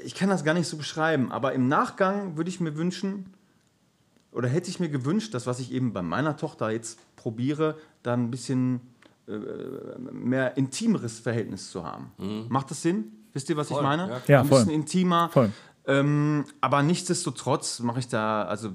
[0.04, 3.34] ich kann das gar nicht so beschreiben, aber im Nachgang würde ich mir wünschen,
[4.32, 8.14] oder hätte ich mir gewünscht, dass was ich eben bei meiner Tochter jetzt probiere, da
[8.14, 8.82] ein bisschen
[9.28, 9.32] äh,
[10.12, 12.12] mehr intimeres Verhältnis zu haben.
[12.18, 12.46] Mhm.
[12.50, 13.12] Macht das Sinn?
[13.34, 14.10] Wisst ihr, was voll, ich meine?
[14.10, 14.60] Ja, ja ein voll.
[14.60, 15.30] bisschen intimer.
[15.30, 15.52] Voll.
[15.88, 18.72] Ähm, aber nichtsdestotrotz mache ich da, also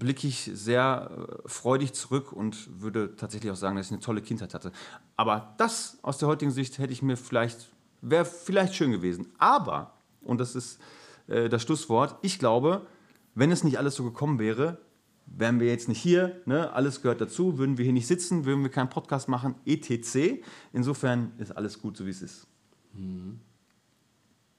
[0.00, 1.10] blicke ich sehr
[1.44, 4.72] äh, freudig zurück und würde tatsächlich auch sagen, dass ich eine tolle Kindheit hatte.
[5.16, 7.68] Aber das aus der heutigen Sicht hätte ich mir vielleicht,
[8.00, 9.28] wäre vielleicht schön gewesen.
[9.38, 10.80] Aber und das ist
[11.28, 12.16] äh, das Schlusswort.
[12.22, 12.86] Ich glaube,
[13.34, 14.78] wenn es nicht alles so gekommen wäre,
[15.26, 16.40] wären wir jetzt nicht hier.
[16.46, 16.72] Ne?
[16.72, 17.58] Alles gehört dazu.
[17.58, 20.42] Würden wir hier nicht sitzen, würden wir keinen Podcast machen, etc.
[20.72, 22.46] Insofern ist alles gut, so wie es ist.
[22.92, 23.40] Mhm.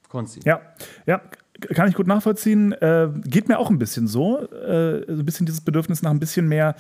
[0.08, 0.42] Konzi.
[0.44, 0.62] Ja,
[1.06, 1.22] ja,
[1.62, 2.74] kann ich gut nachvollziehen.
[2.74, 4.40] Äh, geht mir auch ein bisschen so.
[4.52, 6.76] Äh, ein bisschen dieses Bedürfnis nach ein bisschen mehr,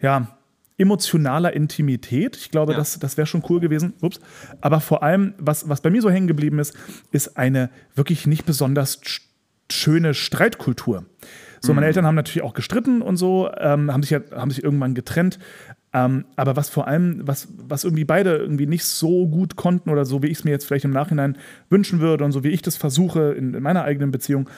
[0.00, 0.36] ja,
[0.78, 2.36] emotionaler Intimität.
[2.36, 2.78] Ich glaube, ja.
[2.78, 3.94] das, das wäre schon cool gewesen.
[4.02, 4.20] Ups.
[4.60, 6.76] Aber vor allem, was, was bei mir so hängen geblieben ist,
[7.12, 9.00] ist eine wirklich nicht besonders
[9.70, 11.06] schöne Streitkultur.
[11.60, 11.88] So, meine mhm.
[11.88, 15.38] Eltern haben natürlich auch gestritten und so, ähm, haben, sich ja, haben sich irgendwann getrennt.
[15.96, 20.04] Ähm, aber was vor allem, was, was irgendwie beide irgendwie nicht so gut konnten oder
[20.04, 21.38] so, wie ich es mir jetzt vielleicht im Nachhinein
[21.70, 24.50] wünschen würde und so wie ich das versuche in, in meiner eigenen Beziehung,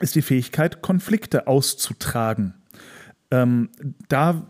[0.00, 2.52] ist die Fähigkeit, Konflikte auszutragen.
[3.30, 3.70] Ähm,
[4.08, 4.46] da,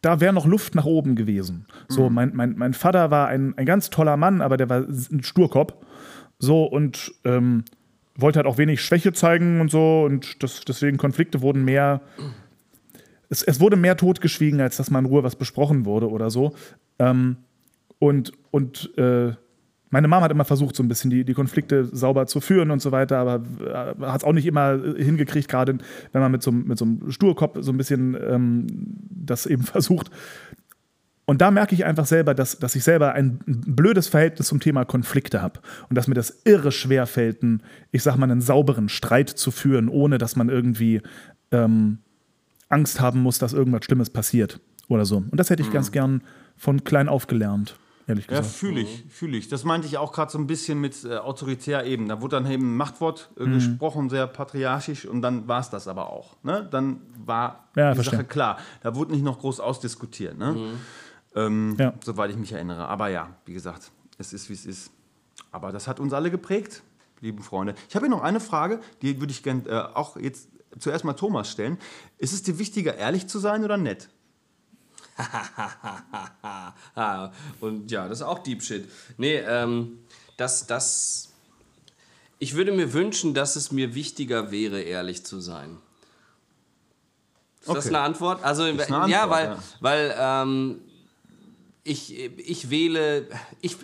[0.00, 1.66] da wäre noch Luft nach oben gewesen.
[1.88, 2.14] So, mhm.
[2.14, 5.74] mein, mein, mein Vater war ein, ein ganz toller Mann, aber der war ein Sturkopf.
[6.38, 7.64] So, und ähm,
[8.14, 10.04] wollte halt auch wenig Schwäche zeigen und so.
[10.04, 12.00] Und das, deswegen Konflikte wurden mehr.
[13.32, 16.52] Es, es wurde mehr totgeschwiegen, als dass mal in Ruhe was besprochen wurde oder so.
[16.98, 17.36] Ähm,
[17.98, 19.32] und und äh,
[19.88, 22.82] meine Mama hat immer versucht, so ein bisschen die, die Konflikte sauber zu führen und
[22.82, 25.78] so weiter, aber äh, hat es auch nicht immer äh, hingekriegt, gerade
[26.12, 28.66] wenn man mit so, mit so einem Sturkopf so ein bisschen ähm,
[29.08, 30.10] das eben versucht.
[31.24, 34.84] Und da merke ich einfach selber, dass, dass ich selber ein blödes Verhältnis zum Thema
[34.84, 37.38] Konflikte habe und dass mir das irre schwer fällt,
[37.92, 41.00] ich sag mal, einen sauberen Streit zu führen, ohne dass man irgendwie
[41.50, 41.98] ähm,
[42.72, 45.18] Angst haben muss, dass irgendwas Schlimmes passiert oder so.
[45.18, 45.74] Und das hätte ich mhm.
[45.74, 46.22] ganz gern
[46.56, 48.46] von klein auf gelernt ehrlich gesagt.
[48.46, 49.48] Ja, fühle ich, fühle ich.
[49.48, 52.08] Das meinte ich auch gerade so ein bisschen mit äh, autoritär eben.
[52.08, 53.54] Da wurde dann eben ein Machtwort äh, mhm.
[53.54, 56.36] gesprochen, sehr patriarchisch und dann war es das aber auch.
[56.42, 56.66] Ne?
[56.70, 58.18] Dann war ja, die verstehe.
[58.18, 58.58] Sache klar.
[58.82, 60.38] Da wurde nicht noch groß ausdiskutiert.
[60.38, 60.52] Ne?
[60.52, 60.78] Mhm.
[61.34, 61.94] Ähm, ja.
[62.04, 62.88] Soweit ich mich erinnere.
[62.88, 64.92] Aber ja, wie gesagt, es ist, wie es ist.
[65.50, 66.82] Aber das hat uns alle geprägt,
[67.20, 67.74] lieben Freunde.
[67.88, 70.48] Ich habe hier noch eine Frage, die würde ich gerne äh, auch jetzt
[70.78, 71.78] zuerst mal Thomas stellen.
[72.18, 74.08] Ist es dir wichtiger, ehrlich zu sein oder nett?
[77.60, 78.88] und ja, das ist auch Deep Shit.
[79.18, 79.98] Nee, ähm,
[80.36, 81.32] das, das.
[82.38, 85.78] Ich würde mir wünschen, dass es mir wichtiger wäre, ehrlich zu sein.
[87.60, 87.76] Ist okay.
[87.76, 88.42] das eine Antwort?
[88.42, 89.58] Also, eine Antwort, ja, weil, ja.
[89.80, 90.80] weil ähm,
[91.84, 93.28] ich, ich wähle.
[93.60, 93.76] Ich,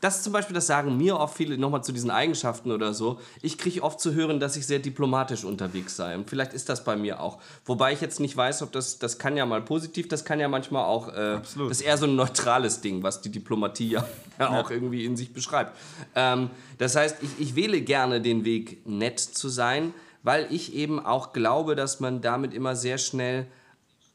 [0.00, 3.20] das ist zum Beispiel, das sagen mir oft viele, nochmal zu diesen Eigenschaften oder so.
[3.42, 6.14] Ich kriege oft zu hören, dass ich sehr diplomatisch unterwegs sei.
[6.14, 7.38] Und vielleicht ist das bei mir auch.
[7.66, 10.48] Wobei ich jetzt nicht weiß, ob das, das kann ja mal positiv, das kann ja
[10.48, 11.70] manchmal auch, äh, Absolut.
[11.70, 14.06] das ist eher so ein neutrales Ding, was die Diplomatie ja,
[14.38, 15.76] ja auch irgendwie in sich beschreibt.
[16.14, 16.48] Ähm,
[16.78, 19.92] das heißt, ich, ich wähle gerne den Weg, nett zu sein,
[20.22, 23.46] weil ich eben auch glaube, dass man damit immer sehr schnell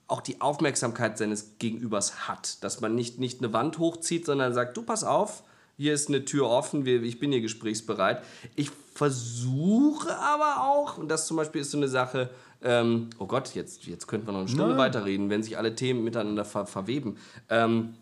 [0.07, 2.63] auch die Aufmerksamkeit seines Gegenübers hat.
[2.63, 5.43] Dass man nicht, nicht eine Wand hochzieht, sondern sagt, du pass auf,
[5.77, 8.23] hier ist eine Tür offen, ich bin hier gesprächsbereit.
[8.55, 12.29] Ich versuche aber auch, und das zum Beispiel ist so eine Sache,
[12.63, 14.77] ähm, oh Gott, jetzt, jetzt könnten wir noch eine Stunde Nein.
[14.77, 17.17] weiterreden, wenn sich alle Themen miteinander ver verweben.
[17.49, 17.95] Ähm,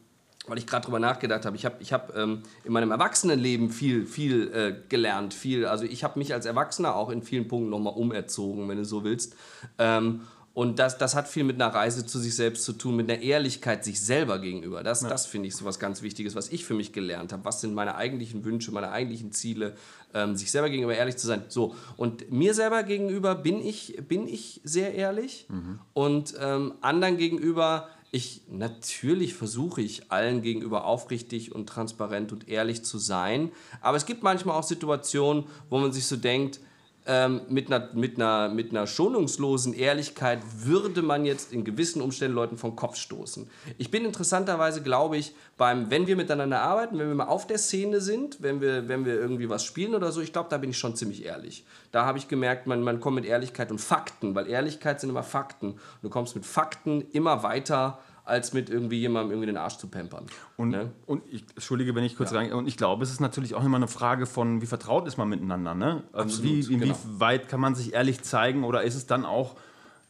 [0.47, 1.55] weil ich gerade drüber nachgedacht habe.
[1.55, 5.33] Ich habe ich hab, ähm, in meinem Erwachsenenleben viel, viel äh, gelernt.
[5.33, 8.85] Viel, also ich habe mich als Erwachsener auch in vielen Punkten nochmal umerzogen, wenn du
[8.85, 9.35] so willst.
[9.77, 10.21] Ähm,
[10.53, 13.21] und das, das hat viel mit einer Reise zu sich selbst zu tun, mit einer
[13.21, 14.83] Ehrlichkeit sich selber gegenüber.
[14.83, 17.43] Das, das finde ich so was ganz Wichtiges, was ich für mich gelernt habe.
[17.43, 19.75] Was sind meine eigentlichen Wünsche, meine eigentlichen Ziele,
[20.13, 21.43] ähm, sich selber gegenüber ehrlich zu sein.
[21.47, 25.47] So, und mir selber gegenüber bin ich, bin ich sehr ehrlich
[25.93, 32.85] und ähm, anderen gegenüber ich natürlich versuche ich allen gegenüber aufrichtig und transparent und ehrlich
[32.85, 33.51] zu sein,
[33.81, 36.59] aber es gibt manchmal auch Situationen, wo man sich so denkt,
[37.05, 42.35] ähm, mit, einer, mit, einer, mit einer schonungslosen Ehrlichkeit würde man jetzt in gewissen Umständen
[42.35, 43.49] Leuten vom Kopf stoßen.
[43.77, 47.57] Ich bin interessanterweise, glaube ich, beim, wenn wir miteinander arbeiten, wenn wir mal auf der
[47.57, 50.69] Szene sind, wenn wir, wenn wir irgendwie was spielen oder so, ich glaube, da bin
[50.69, 51.65] ich schon ziemlich ehrlich.
[51.91, 55.23] Da habe ich gemerkt, man, man kommt mit Ehrlichkeit und Fakten, weil Ehrlichkeit sind immer
[55.23, 55.75] Fakten.
[56.01, 60.25] Du kommst mit Fakten immer weiter, als mit irgendwie jemandem irgendwie den Arsch zu pampern.
[60.55, 60.91] Und, Ne?
[61.05, 62.53] und ich, Entschuldige, wenn ich kurz rein.
[62.53, 65.27] Und ich glaube, es ist natürlich auch immer eine Frage von, wie vertraut ist man
[65.27, 65.75] miteinander.
[65.75, 66.03] Ne?
[66.13, 66.95] Also Absolut, wie, genau.
[66.95, 69.55] Inwieweit kann man sich ehrlich zeigen oder ist es dann auch,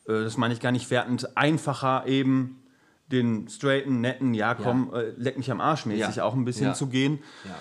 [0.07, 2.59] äh, das meine ich gar nicht wertend, einfacher eben
[3.11, 6.23] den straighten, netten, ja komm, äh, leck mich am Arsch mäßig Ja.
[6.23, 6.73] auch ein bisschen Ja.
[6.73, 7.19] zu gehen?
[7.45, 7.55] Ja.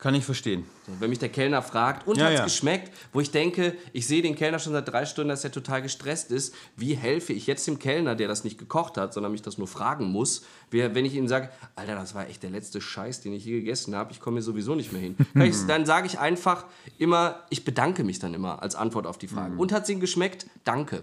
[0.00, 0.64] Kann ich verstehen.
[0.98, 2.44] Wenn mich der Kellner fragt, und Ja, hat's ja.
[2.44, 5.82] geschmeckt, wo ich denke, ich sehe den Kellner schon seit drei Stunden, dass er total
[5.82, 6.54] gestresst ist.
[6.74, 9.68] Wie helfe ich jetzt dem Kellner, der das nicht gekocht hat, sondern mich das nur
[9.68, 13.44] fragen muss, wenn ich ihm sage, Alter, das war echt der letzte Scheiß, den ich
[13.44, 15.16] je gegessen habe, ich komme hier sowieso nicht mehr hin.
[15.68, 16.64] Dann sage ich einfach
[16.96, 19.56] immer, ich bedanke mich dann immer als Antwort auf die Frage.
[19.56, 20.46] Und hat es Ihnen geschmeckt?
[20.64, 21.02] Danke.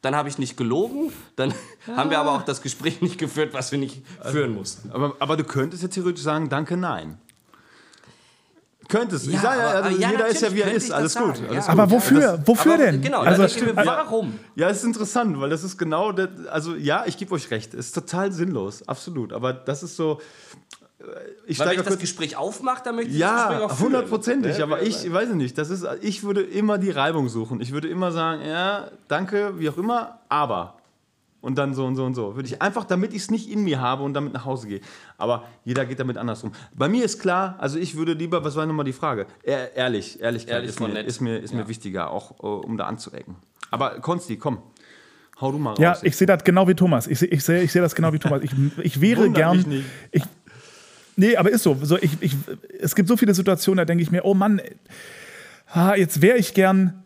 [0.00, 1.54] Dann habe ich nicht gelogen, dann
[1.86, 4.90] haben wir aber auch das Gespräch nicht geführt, was wir nicht führen mussten.
[4.90, 7.16] Aber, aber du könntest jetzt theoretisch sagen, danke, nein.
[8.88, 9.26] Könntest.
[9.26, 10.90] Ja, ich sage, ja, also ja, jeder ist ja, wie er ist.
[10.90, 11.34] Alles das gut.
[11.48, 11.72] Alles ja.
[11.72, 11.80] gut.
[11.80, 12.20] Aber wofür?
[12.20, 13.02] Das, wofür Aber denn?
[13.02, 14.38] Genau, also, mir, warum?
[14.54, 17.74] ja, es ist interessant, weil das ist genau, das, also ja, ich gebe euch recht,
[17.74, 19.32] es ist total sinnlos, absolut.
[19.32, 20.20] Aber das ist so,
[21.00, 21.04] äh,
[21.46, 21.98] ich Weil wenn steige ich das.
[21.98, 24.62] Gespräch aufmache, dann möchte ich das Ja, Gespräch auch hundertprozentig.
[24.62, 25.58] Aber ich weiß ich nicht.
[25.58, 27.60] Das ist, ich würde immer die Reibung suchen.
[27.60, 30.76] Ich würde immer sagen, ja, danke, wie auch immer, aber.
[31.44, 32.36] Und dann so und so und so.
[32.36, 34.80] Würde ich einfach, damit ich es nicht in mir habe und damit nach Hause gehe.
[35.18, 36.52] Aber jeder geht damit andersrum.
[36.74, 39.26] Bei mir ist klar, also ich würde lieber, was war nochmal die Frage?
[39.42, 41.06] Ehr, ehrlich, Ehrlichkeit Ehrlich ist, mir, nett.
[41.06, 41.68] ist, mir, ist mir Ja.
[41.68, 43.36] wichtiger, auch äh, um da anzuecken.
[43.70, 44.58] Aber Konsti, komm,
[45.38, 46.00] hau du mal Ja, raus.
[46.02, 47.06] ich sehe das genau wie Thomas.
[47.08, 48.42] Ich sehe ich seh, ich seh das genau wie Thomas.
[48.42, 49.84] Ich, ich wäre gern.
[50.12, 50.22] Ich,
[51.16, 51.76] nee, aber ist so.
[51.82, 52.36] so ich, ich,
[52.80, 54.62] es gibt so viele Situationen, da denke ich mir, oh Mann,
[55.72, 57.04] ah, jetzt wäre ich gern.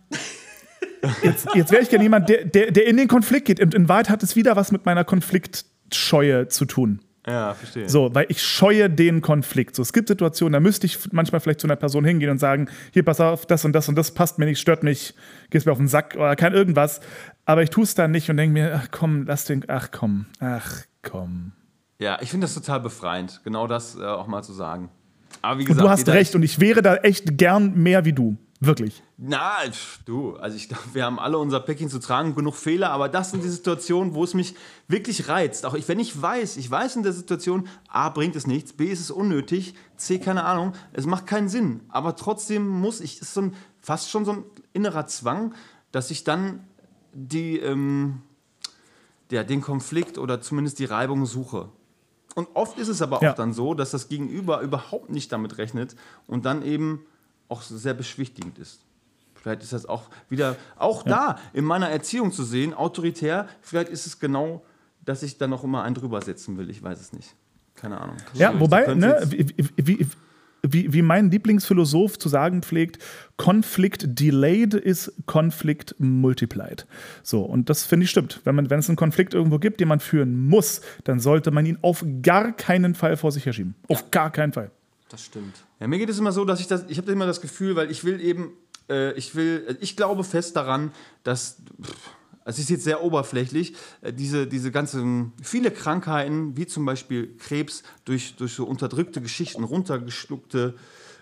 [1.22, 3.60] Jetzt, jetzt wäre ich gern jemand, der, der, der in den Konflikt geht.
[3.60, 7.00] Und in Wahrheit hat es wieder was mit meiner Konfliktscheue zu tun.
[7.26, 7.88] ja, verstehe.
[7.88, 9.76] So, weil ich scheue den Konflikt.
[9.76, 12.68] So, es gibt Situationen, da müsste ich manchmal vielleicht zu einer Person hingehen und sagen,
[12.92, 15.14] hier, pass auf, das und das und das passt mir nicht, stört mich,
[15.50, 17.00] gehst mir auf den Sack oder kein irgendwas.
[17.44, 20.26] Aber ich tue es dann nicht und denke mir, ach komm, lass den, ach komm,
[20.40, 21.52] ach komm.
[22.00, 24.90] Ja, ich finde das total befreiend, genau das äh, auch mal zu sagen.
[25.42, 28.12] Aber wie Und gesagt, du hast recht und ich wäre da echt gern mehr wie
[28.12, 28.36] du.
[28.60, 29.04] Wirklich.
[29.16, 29.56] Na,
[30.04, 33.30] du, also ich glaube, wir haben alle unser Päckchen zu tragen, genug Fehler, aber das
[33.30, 34.56] sind die Situationen, wo es mich
[34.88, 35.64] wirklich reizt.
[35.64, 38.86] Auch ich, wenn ich weiß, ich weiß in der Situation, A, bringt es nichts, B,
[38.86, 41.82] ist es unnötig, C, keine Ahnung, es macht keinen Sinn.
[41.88, 45.54] Aber trotzdem muss ich, ist so ein, fast schon so ein innerer Zwang,
[45.92, 46.66] dass ich dann
[47.12, 48.22] die, ähm,
[49.30, 51.68] ja, den Konflikt oder zumindest die Reibung suche.
[52.34, 53.32] Und oft ist es aber auch Ja.
[53.34, 55.94] dann so, dass das Gegenüber überhaupt nicht damit rechnet
[56.26, 57.06] und dann eben
[57.48, 58.80] auch sehr beschwichtigend ist.
[59.34, 64.06] Vielleicht ist das auch wieder, auch da in meiner Erziehung zu sehen, autoritär, vielleicht ist
[64.06, 64.62] es genau,
[65.04, 66.68] dass ich da noch immer einen drüber setzen will.
[66.70, 67.34] Ich weiß es nicht.
[67.74, 68.16] Keine Ahnung.
[68.34, 69.46] Ja, Du wobei, ne, wie,
[69.76, 70.06] wie,
[70.62, 72.98] wie, wie mein Lieblingsphilosoph zu sagen pflegt,
[73.36, 76.86] Konflikt delayed ist Konflikt multiplied.
[77.22, 78.40] So, und das finde ich stimmt.
[78.44, 81.64] Wenn, man, wenn es einen Konflikt irgendwo gibt, den man führen muss, dann sollte man
[81.64, 83.76] ihn auf gar keinen Fall vor sich herschieben.
[83.88, 84.72] Auf gar keinen Fall.
[85.08, 85.54] Das stimmt.
[85.80, 87.90] Ja, mir geht es immer so, dass ich das, ich habe immer das Gefühl, weil
[87.90, 88.52] ich will eben,
[88.88, 90.92] äh, ich will, ich glaube fest daran,
[91.22, 92.10] dass, pff,
[92.44, 97.82] es ist jetzt sehr oberflächlich, äh, diese, diese ganzen, viele Krankheiten, wie zum Beispiel Krebs,
[98.04, 100.74] durch, durch so unterdrückte Geschichten, runtergeschluckte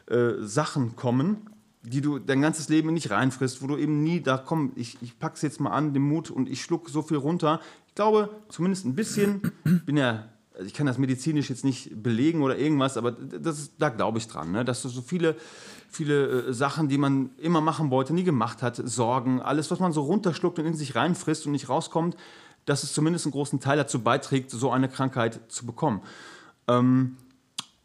[0.06, 1.50] äh, Sachen kommen,
[1.82, 5.18] die du dein ganzes Leben nicht reinfrisst, wo du eben nie, da komm, ich, ich
[5.18, 7.60] pack's jetzt mal an, den Mut und ich schluck so viel runter.
[7.86, 9.52] Ich glaube, zumindest ein bisschen,
[9.86, 13.88] bin ja, also ich kann das medizinisch jetzt nicht belegen oder irgendwas, aber das da
[13.88, 14.64] glaube ich dran, ne?
[14.64, 15.36] dass so viele,
[15.88, 19.92] viele äh, Sachen, die man immer machen wollte, nie gemacht hat, Sorgen, alles, was man
[19.92, 22.16] so runterschluckt und in sich reinfrisst und nicht rauskommt,
[22.64, 26.02] dass es zumindest einen großen Teil dazu beiträgt, so eine Krankheit zu bekommen.
[26.68, 27.16] Ähm,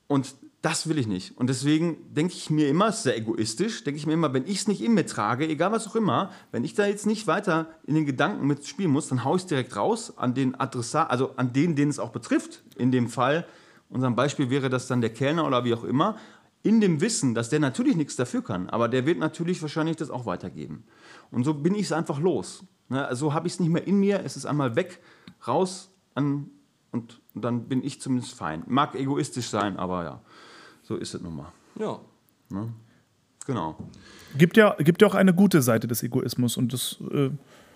[0.07, 1.37] und das will ich nicht.
[1.37, 4.67] Und deswegen denke ich mir immer, sehr egoistisch, denke ich mir immer, wenn ich es
[4.67, 7.95] nicht in mir trage, egal was auch immer, wenn ich da jetzt nicht weiter in
[7.95, 11.51] den Gedanken mitspielen muss, dann haue ich es direkt raus an den Adressat, also an
[11.51, 12.63] den, den es auch betrifft.
[12.75, 13.47] In dem Fall,
[13.89, 16.17] unserem Beispiel wäre das dann der Kellner oder wie auch immer,
[16.63, 20.11] in dem Wissen, dass der natürlich nichts dafür kann, aber der wird natürlich wahrscheinlich das
[20.11, 20.83] auch weitergeben.
[21.31, 22.63] Und so bin ich es einfach los.
[22.89, 23.03] Ne?
[23.03, 24.99] Also habe ich es nicht mehr in mir, es ist einmal weg,
[25.47, 26.51] raus an,
[26.91, 28.63] und, und dann bin ich zumindest fein.
[28.67, 30.21] Mag egoistisch sein, aber ja.
[30.91, 31.53] So ist es nun mal.
[31.79, 31.97] Ja.
[32.49, 32.67] Ne?
[33.47, 33.77] Genau.
[34.37, 37.29] Gibt ja, gibt ja auch eine gute Seite des Egoismus und das äh,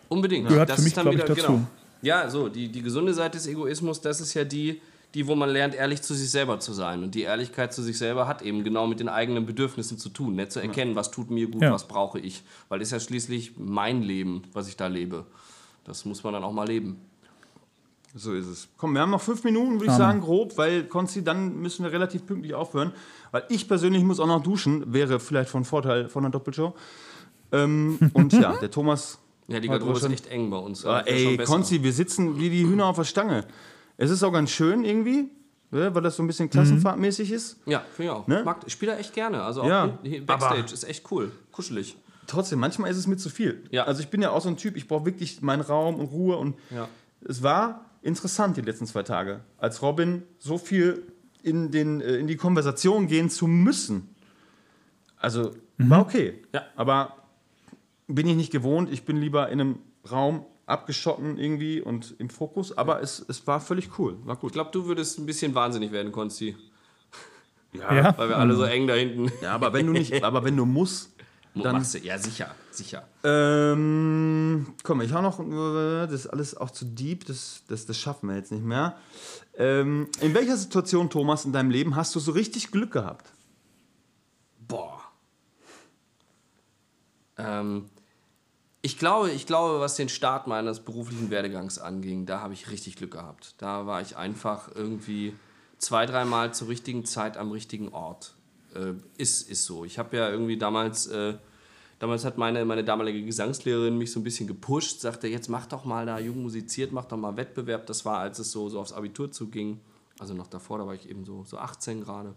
[0.10, 0.50] Unbedingt.
[0.50, 1.54] Gehört das für mich, ist dann glaub ich, wieder, dazu.
[1.54, 1.68] Genau.
[2.02, 4.82] Ja, so, die, die gesunde Seite des Egoismus, das ist ja die,
[5.14, 7.04] die, wo man lernt, ehrlich zu sich selber zu sein.
[7.04, 10.36] Und die Ehrlichkeit zu sich selber hat eben genau mit den eigenen Bedürfnissen zu tun.
[10.36, 11.72] Nicht zu erkennen, was tut mir gut, Ja.
[11.72, 12.44] was brauche ich.
[12.68, 15.26] Weil das ist ja schließlich mein Leben, was ich da lebe.
[15.86, 17.00] Das muss man dann auch mal leben.
[18.18, 18.70] So ist es.
[18.78, 21.92] Komm, wir haben noch fünf Minuten, würde ich sagen, grob, weil Konzi, dann müssen wir
[21.92, 22.94] relativ pünktlich aufhören.
[23.32, 26.74] Weil ich persönlich muss auch noch duschen, wäre vielleicht von Vorteil von einer Doppelshow.
[27.52, 29.20] Ähm, und ja, der Thomas.
[29.48, 30.86] Ja, die Garderobe ist echt eng bei uns.
[30.86, 31.38] Ah, ey.
[31.38, 33.46] Konzi, wir sitzen wie die Hühner auf der Stange.
[33.98, 35.30] Es ist auch ganz schön irgendwie,
[35.72, 37.58] ne, weil das so ein bisschen klassenfahrtmäßig ist.
[37.66, 38.28] Ja, finde ich auch.
[38.28, 38.44] Ne?
[38.44, 39.44] Mag, ich spiele da echt gerne.
[39.44, 41.32] Also auch Ja, hier aber- Backstage ist echt cool.
[41.52, 41.96] Kuschelig.
[42.28, 43.64] Trotzdem, manchmal ist es mir zu viel.
[43.70, 43.84] Ja.
[43.84, 46.38] Also ich bin ja auch so ein Typ, ich brauche wirklich meinen Raum und Ruhe.
[46.38, 46.88] Und Ja.
[47.28, 51.04] es war interessant die letzten zwei Tage, als Robin so viel
[51.42, 54.16] in, den, äh, in die Konversation gehen zu müssen.
[55.18, 56.42] Also war okay.
[56.54, 56.64] Ja.
[56.76, 57.16] Aber
[58.08, 58.92] bin ich nicht gewohnt.
[58.92, 59.80] Ich bin lieber in einem
[60.10, 62.78] Raum abgeschotten irgendwie und im Fokus.
[62.78, 64.18] Aber es, es war völlig cool.
[64.24, 64.54] War Ich gut.
[64.54, 66.56] glaube, du würdest ein bisschen wahnsinnig werden, Konzi.
[67.74, 68.16] ja.
[68.18, 69.32] Weil wir alle so eng da hinten.
[69.42, 71.15] Ja, aber wenn du nicht, aber wenn du musst,
[71.64, 72.00] dann Machst du.
[72.00, 72.54] Ja, sicher.
[72.72, 73.08] Sicher.
[73.24, 78.28] Ähm, komm, ich hau noch, das ist alles auch zu deep, das, das, das schaffen
[78.28, 78.98] wir jetzt nicht mehr.
[79.58, 83.32] Ähm, in welcher Situation, Thomas, in deinem Leben hast du so richtig Glück gehabt?
[84.68, 85.02] Boah.
[87.38, 87.90] Ähm,
[88.82, 92.98] ich glaube, ich glaube, was den Start meines beruflichen Werdegangs anging, da habe ich richtig
[92.98, 93.56] Glück gehabt.
[93.58, 95.34] Da war ich einfach irgendwie
[95.78, 98.35] zwei, dreimal zur richtigen Zeit am richtigen Ort.
[98.76, 99.86] Äh, ist, ist so.
[99.86, 101.36] Ich habe ja irgendwie damals, äh,
[102.00, 105.86] damals hat meine, meine damalige Gesangslehrerin mich so ein bisschen gepusht, sagte, jetzt mach doch
[105.86, 107.86] mal da jung musiziert, mach doch mal Wettbewerb.
[107.86, 109.80] Das war, als es so, so aufs Abitur zuging.
[110.20, 112.36] Also noch davor, da war ich eben so, so 18 gerade.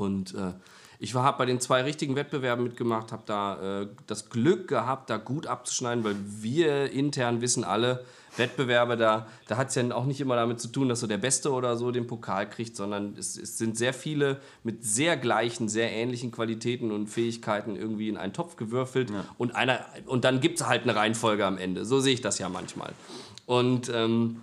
[0.00, 0.52] Und äh,
[0.98, 5.16] ich habe bei den zwei richtigen Wettbewerben mitgemacht, habe da äh, das Glück gehabt, da
[5.16, 8.04] gut abzuschneiden, weil wir intern wissen alle,
[8.36, 11.18] Wettbewerbe, da, da hat es ja auch nicht immer damit zu tun, dass so der
[11.18, 15.68] Beste oder so den Pokal kriegt, sondern es, es sind sehr viele mit sehr gleichen,
[15.68, 20.60] sehr ähnlichen Qualitäten und Fähigkeiten irgendwie in einen Topf gewürfelt und, einer, und dann gibt
[20.60, 21.84] es halt eine Reihenfolge am Ende.
[21.84, 22.92] So sehe ich das ja manchmal.
[23.46, 24.42] Und ähm,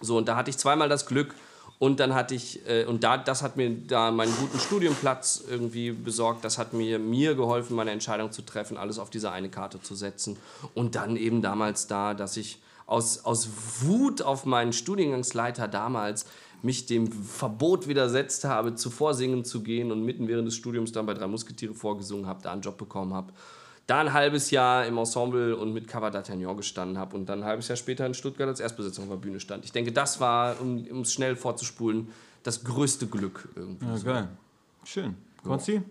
[0.00, 1.34] so, und da hatte ich zweimal das Glück.
[1.80, 5.92] Und dann hatte ich, äh, und da, das hat mir da meinen guten Studienplatz irgendwie
[5.92, 6.44] besorgt.
[6.44, 9.94] Das hat mir, mir geholfen, meine Entscheidung zu treffen, alles auf diese eine Karte zu
[9.94, 10.36] setzen.
[10.74, 13.48] Und dann eben damals da, dass ich aus, aus
[13.80, 16.26] Wut auf meinen Studiengangsleiter damals
[16.60, 21.06] mich dem Verbot widersetzt habe, zuvor singen zu gehen und mitten während des Studiums dann
[21.06, 23.32] bei Drei Musketiere vorgesungen habe, da einen Job bekommen habe
[23.90, 27.44] da ein halbes Jahr im Ensemble und mit Cover d'Artagnan gestanden habe und dann ein
[27.44, 29.64] halbes Jahr später in Stuttgart als Erstbesetzung auf der Bühne stand.
[29.64, 32.08] Ich denke, das war, um es schnell vorzuspulen,
[32.44, 33.86] das größte Glück irgendwie.
[33.86, 34.28] Ja, geil.
[34.84, 35.16] Schön.
[35.42, 35.82] Konzi?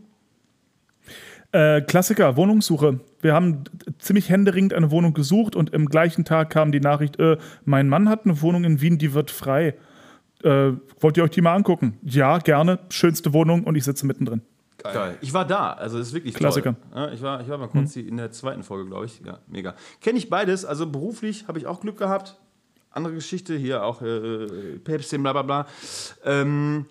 [1.52, 3.00] Äh, Klassiker, Wohnungssuche.
[3.22, 3.64] Wir haben
[3.98, 8.08] ziemlich händeringend eine Wohnung gesucht und im gleichen Tag kam die Nachricht, äh, mein Mann
[8.08, 9.76] hat eine Wohnung in Wien, die wird frei.
[10.44, 11.98] Äh, wollt ihr euch die mal angucken?
[12.02, 12.80] Ja, gerne.
[12.90, 14.42] Schönste Wohnung und ich sitze mittendrin.
[14.84, 15.18] Geil.
[15.22, 16.76] Ich war da, also das ist wirklich Klassiker.
[16.94, 17.12] toll.
[17.14, 19.22] Ich, war, ich war bei Konzi in der zweiten Folge, glaube ich.
[19.26, 19.76] Ja, mega.
[20.02, 22.40] Kenne ich beides, also beruflich habe ich auch Glück gehabt.
[22.92, 25.68] Andere Geschichte, hier auch äh, Päpstin, bla bla bla.
[26.24, 26.86] Ähm,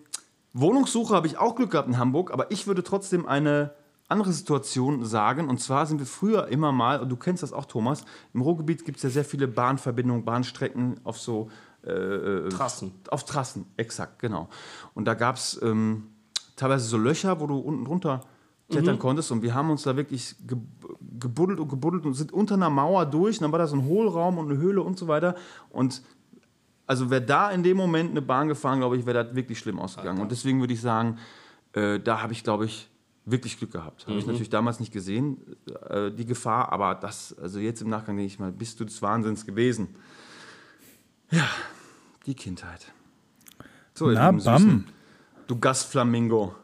[0.53, 3.72] Wohnungssuche habe ich auch Glück gehabt in Hamburg, aber ich würde trotzdem eine
[4.09, 5.49] andere Situation sagen.
[5.49, 8.84] Und zwar sind wir früher immer mal, und du kennst das auch, Thomas, im Ruhrgebiet
[8.84, 11.51] gibt es ja sehr viele Bahnverbindungen, Bahnstrecken auf so
[11.82, 12.93] äh, Trassen.
[13.09, 14.49] auf Trassen, exakt, genau.
[14.95, 16.09] Und da gab es ähm,
[16.59, 18.20] teilweise so Löcher, wo du unten drunter
[18.70, 19.32] klettern konntest.
[19.32, 20.59] Und wir haben uns da wirklich ge
[21.18, 23.38] gebuddelt und gebuddelt und sind unter einer Mauer durch.
[23.38, 25.34] Und dann war da so ein Hohlraum und eine Höhle und so weiter.
[25.70, 26.02] Und
[26.86, 29.78] also wäre da in dem Moment eine Bahn gefahren, glaube ich, wäre das wirklich schlimm
[29.78, 30.20] ausgegangen.
[30.20, 31.18] Und deswegen würde ich sagen,
[31.72, 32.88] äh, da habe ich, glaube ich,
[33.24, 34.06] wirklich Glück gehabt.
[34.06, 35.38] Habe ich natürlich damals nicht gesehen,
[35.88, 39.02] äh, die Gefahr, aber das, also jetzt im Nachgang denke ich mal, bist du des
[39.02, 39.88] Wahnsinns gewesen.
[41.30, 41.46] Ja,
[42.26, 42.92] die Kindheit.
[43.92, 44.40] So, Na, bam.
[44.40, 44.86] Süßen,
[45.49, 46.55] Du Gastflamingo.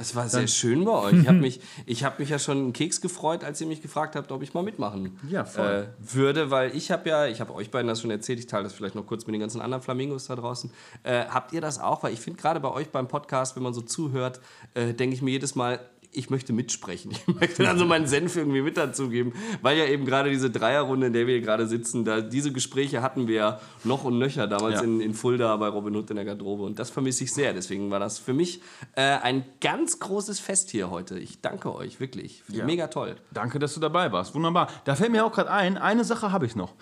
[0.00, 1.12] Es war sehr schön bei euch.
[1.12, 4.16] Ich habe mich, ich hab mich ja schon einen Keks gefreut, als ihr mich gefragt
[4.16, 7.70] habt, ob ich mal mitmachen Ja, äh, würde, weil ich habe ja, ich habe euch
[7.70, 10.26] beiden das schon erzählt, ich teile das vielleicht noch kurz mit den ganzen anderen Flamingos
[10.26, 10.72] da draußen.
[11.04, 12.02] Äh, habt ihr das auch?
[12.02, 14.40] Weil ich finde gerade bei euch beim Podcast, wenn man so zuhört,
[14.74, 15.78] äh, denke ich mir jedes Mal,
[16.14, 17.12] ich möchte mitsprechen.
[17.12, 19.32] Ich möchte dann so meinen Senf irgendwie mit dazugeben,
[19.62, 23.00] weil ja eben gerade diese Dreierrunde, in der wir hier gerade sitzen, da diese Gespräche
[23.02, 24.82] hatten wir ja noch und nöcher damals Ja.
[24.82, 27.54] in, in Fulda bei Robin Hood in der Garderobe und das vermisse ich sehr.
[27.54, 28.60] Deswegen war das für mich
[28.94, 31.18] äh, ein ganz großes Fest hier heute.
[31.18, 32.42] Ich danke euch wirklich.
[32.48, 32.64] Ja.
[32.64, 33.16] Mega toll.
[33.32, 34.34] Danke, dass du dabei warst.
[34.34, 34.68] Wunderbar.
[34.84, 36.74] Da fällt mir auch gerade ein, eine Sache habe ich noch.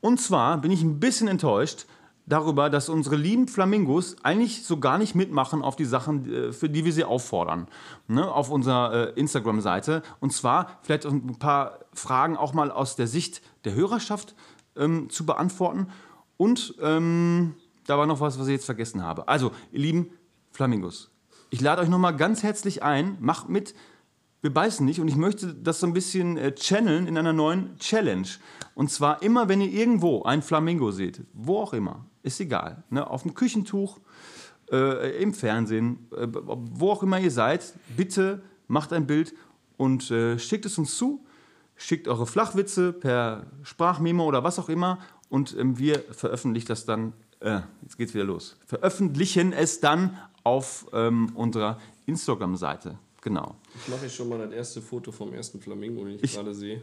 [0.00, 1.86] Und zwar bin ich ein bisschen enttäuscht
[2.26, 6.68] darüber, dass unsere lieben Flamingos eigentlich so gar nicht mitmachen auf die Sachen, äh, für
[6.68, 7.66] die wir sie auffordern.
[8.08, 10.02] Ne, auf unserer äh, Instagram-Seite.
[10.20, 14.34] Und zwar vielleicht ein paar Fragen auch mal aus der Sicht der Hörerschaft
[14.76, 15.88] ähm, zu beantworten.
[16.36, 17.54] Und ähm,
[17.86, 19.28] da war noch was, was ich jetzt vergessen habe.
[19.28, 20.10] Also, ihr lieben
[20.50, 21.10] Flamingos,
[21.50, 23.16] ich lade euch nochmal ganz herzlich ein.
[23.20, 23.74] Macht mit
[24.42, 27.78] wir beißen nicht und ich möchte das so ein bisschen äh, channeln in einer neuen
[27.78, 28.26] Challenge.
[28.74, 33.08] Und zwar immer, wenn ihr irgendwo ein Flamingo seht, wo auch immer, ist egal, ne?
[33.08, 33.98] auf dem Küchentuch,
[34.70, 39.34] äh, im Fernsehen, äh, wo auch immer ihr seid, bitte macht ein Bild
[39.76, 41.24] und äh, schickt es uns zu.
[41.76, 44.98] Schickt eure Flachwitze per Sprachmemo oder was auch immer
[45.28, 47.12] und ähm, wir veröffentlichen das dann.
[47.40, 48.56] Äh, jetzt geht's wieder los.
[48.66, 52.98] Veröffentlichen es dann auf ähm, unserer Instagram-Seite.
[53.20, 53.56] Genau.
[53.74, 56.54] Ich mache jetzt schon mal das erste Foto vom ersten Flamingo, den ich, Ich- gerade
[56.54, 56.82] sehe.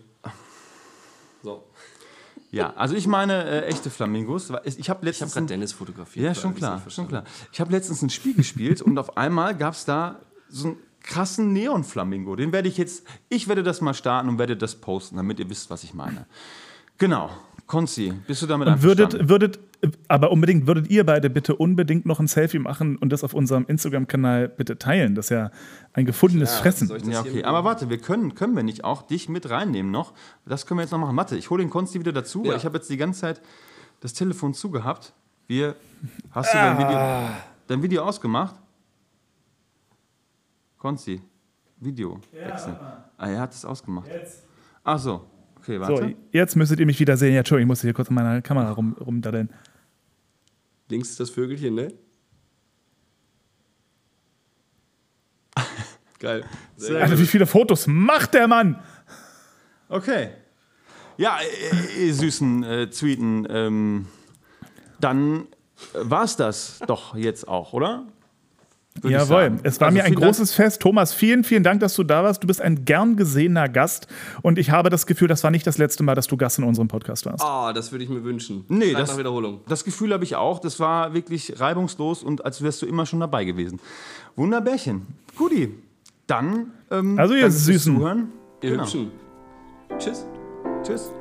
[1.43, 1.63] So.
[2.51, 4.49] Ja, also ich meine äh, echte Flamingos.
[4.49, 6.25] Ich habe Ich habe letztens gerade Dennis fotografiert.
[6.25, 7.23] ja schon klar, schon klar.
[7.51, 10.19] Ich habe letztens ein Spiel gespielt und auf einmal gab es da
[10.49, 12.35] so einen krassen Neon-Flamingo.
[12.35, 15.49] Den werde ich jetzt, ich werde das mal starten und werde das posten, damit ihr
[15.49, 16.25] wisst, was ich meine.
[16.97, 17.29] Genau.
[17.69, 19.29] Konzi, bist du damit Und einverstanden?
[19.29, 23.23] würdet, würdet, aber unbedingt, würdet ihr beide bitte unbedingt noch ein Selfie machen und das
[23.23, 25.13] auf unserem Instagram-Kanal bitte teilen?
[25.13, 25.51] Das ist ja
[25.93, 26.87] ein gefundenes Ja, Fressen.
[26.87, 27.43] soll ich das Ja, okay.
[27.43, 30.13] Aber warte, wir können, können wir nicht auch dich mit reinnehmen noch?
[30.47, 31.15] Das können wir jetzt noch machen.
[31.15, 32.49] Warte, ich hole den Konsti wieder dazu, Ja.
[32.51, 33.41] weil ich habe jetzt die ganze Zeit
[33.99, 35.13] das Telefon zugehabt.
[35.45, 35.75] Wir,
[36.31, 36.99] hast du dein Video,
[37.67, 38.55] dein Video ausgemacht?
[40.79, 41.21] Konsti,
[41.77, 42.75] Video wechseln.
[43.15, 44.09] Ah, er hat es ausgemacht.
[44.83, 45.21] Ach so.
[45.61, 46.09] Okay, warte.
[46.09, 47.33] So, jetzt müsstet ihr mich wieder sehen.
[47.33, 49.49] Ja, Entschuldigung, ich musste hier kurz an meiner Kamera rum, rumdaddeln.
[50.89, 51.93] Links ist das Vögelchen, ne?
[56.19, 56.43] Geil.
[56.75, 57.19] Sehr Sehr gut.
[57.19, 58.81] Wie viele Fotos macht der Mann?
[59.89, 60.29] Okay.
[61.17, 64.07] Ja, äh, ihr süßen äh, Tweeten, ähm,
[64.99, 65.47] dann
[65.93, 68.07] war es das doch jetzt auch, oder?
[69.03, 70.25] Jawohl, es war Also mir ein vielen Dank.
[70.35, 70.81] großes Fest.
[70.81, 72.43] Thomas, vielen, vielen Dank, dass du da warst.
[72.43, 74.07] Du bist ein gern gesehener Gast
[74.41, 76.65] und ich habe das Gefühl, das war nicht das letzte Mal, dass du Gast in
[76.65, 77.41] unserem Podcast warst.
[77.43, 78.65] Ah, das würde ich mir wünschen.
[78.67, 79.61] Nee, Schreib das, nach Wiederholung.
[79.69, 80.59] das Gefühl habe ich auch.
[80.59, 83.79] Das war wirklich reibungslos und als wärst du immer schon dabei gewesen.
[84.35, 85.03] Wunderbärchen.
[85.37, 85.73] Guti.
[86.27, 86.71] Dann.
[86.91, 87.95] Ähm, Also, ihr Süßen.
[87.95, 88.29] Zuhören.
[88.61, 88.83] Ihr Genau.
[88.83, 89.11] Hübschen.
[89.97, 90.25] Tschüss.
[90.83, 91.11] Tschüss.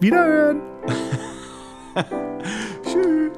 [0.00, 0.60] Wiederhören!
[2.82, 3.30] Tschüss.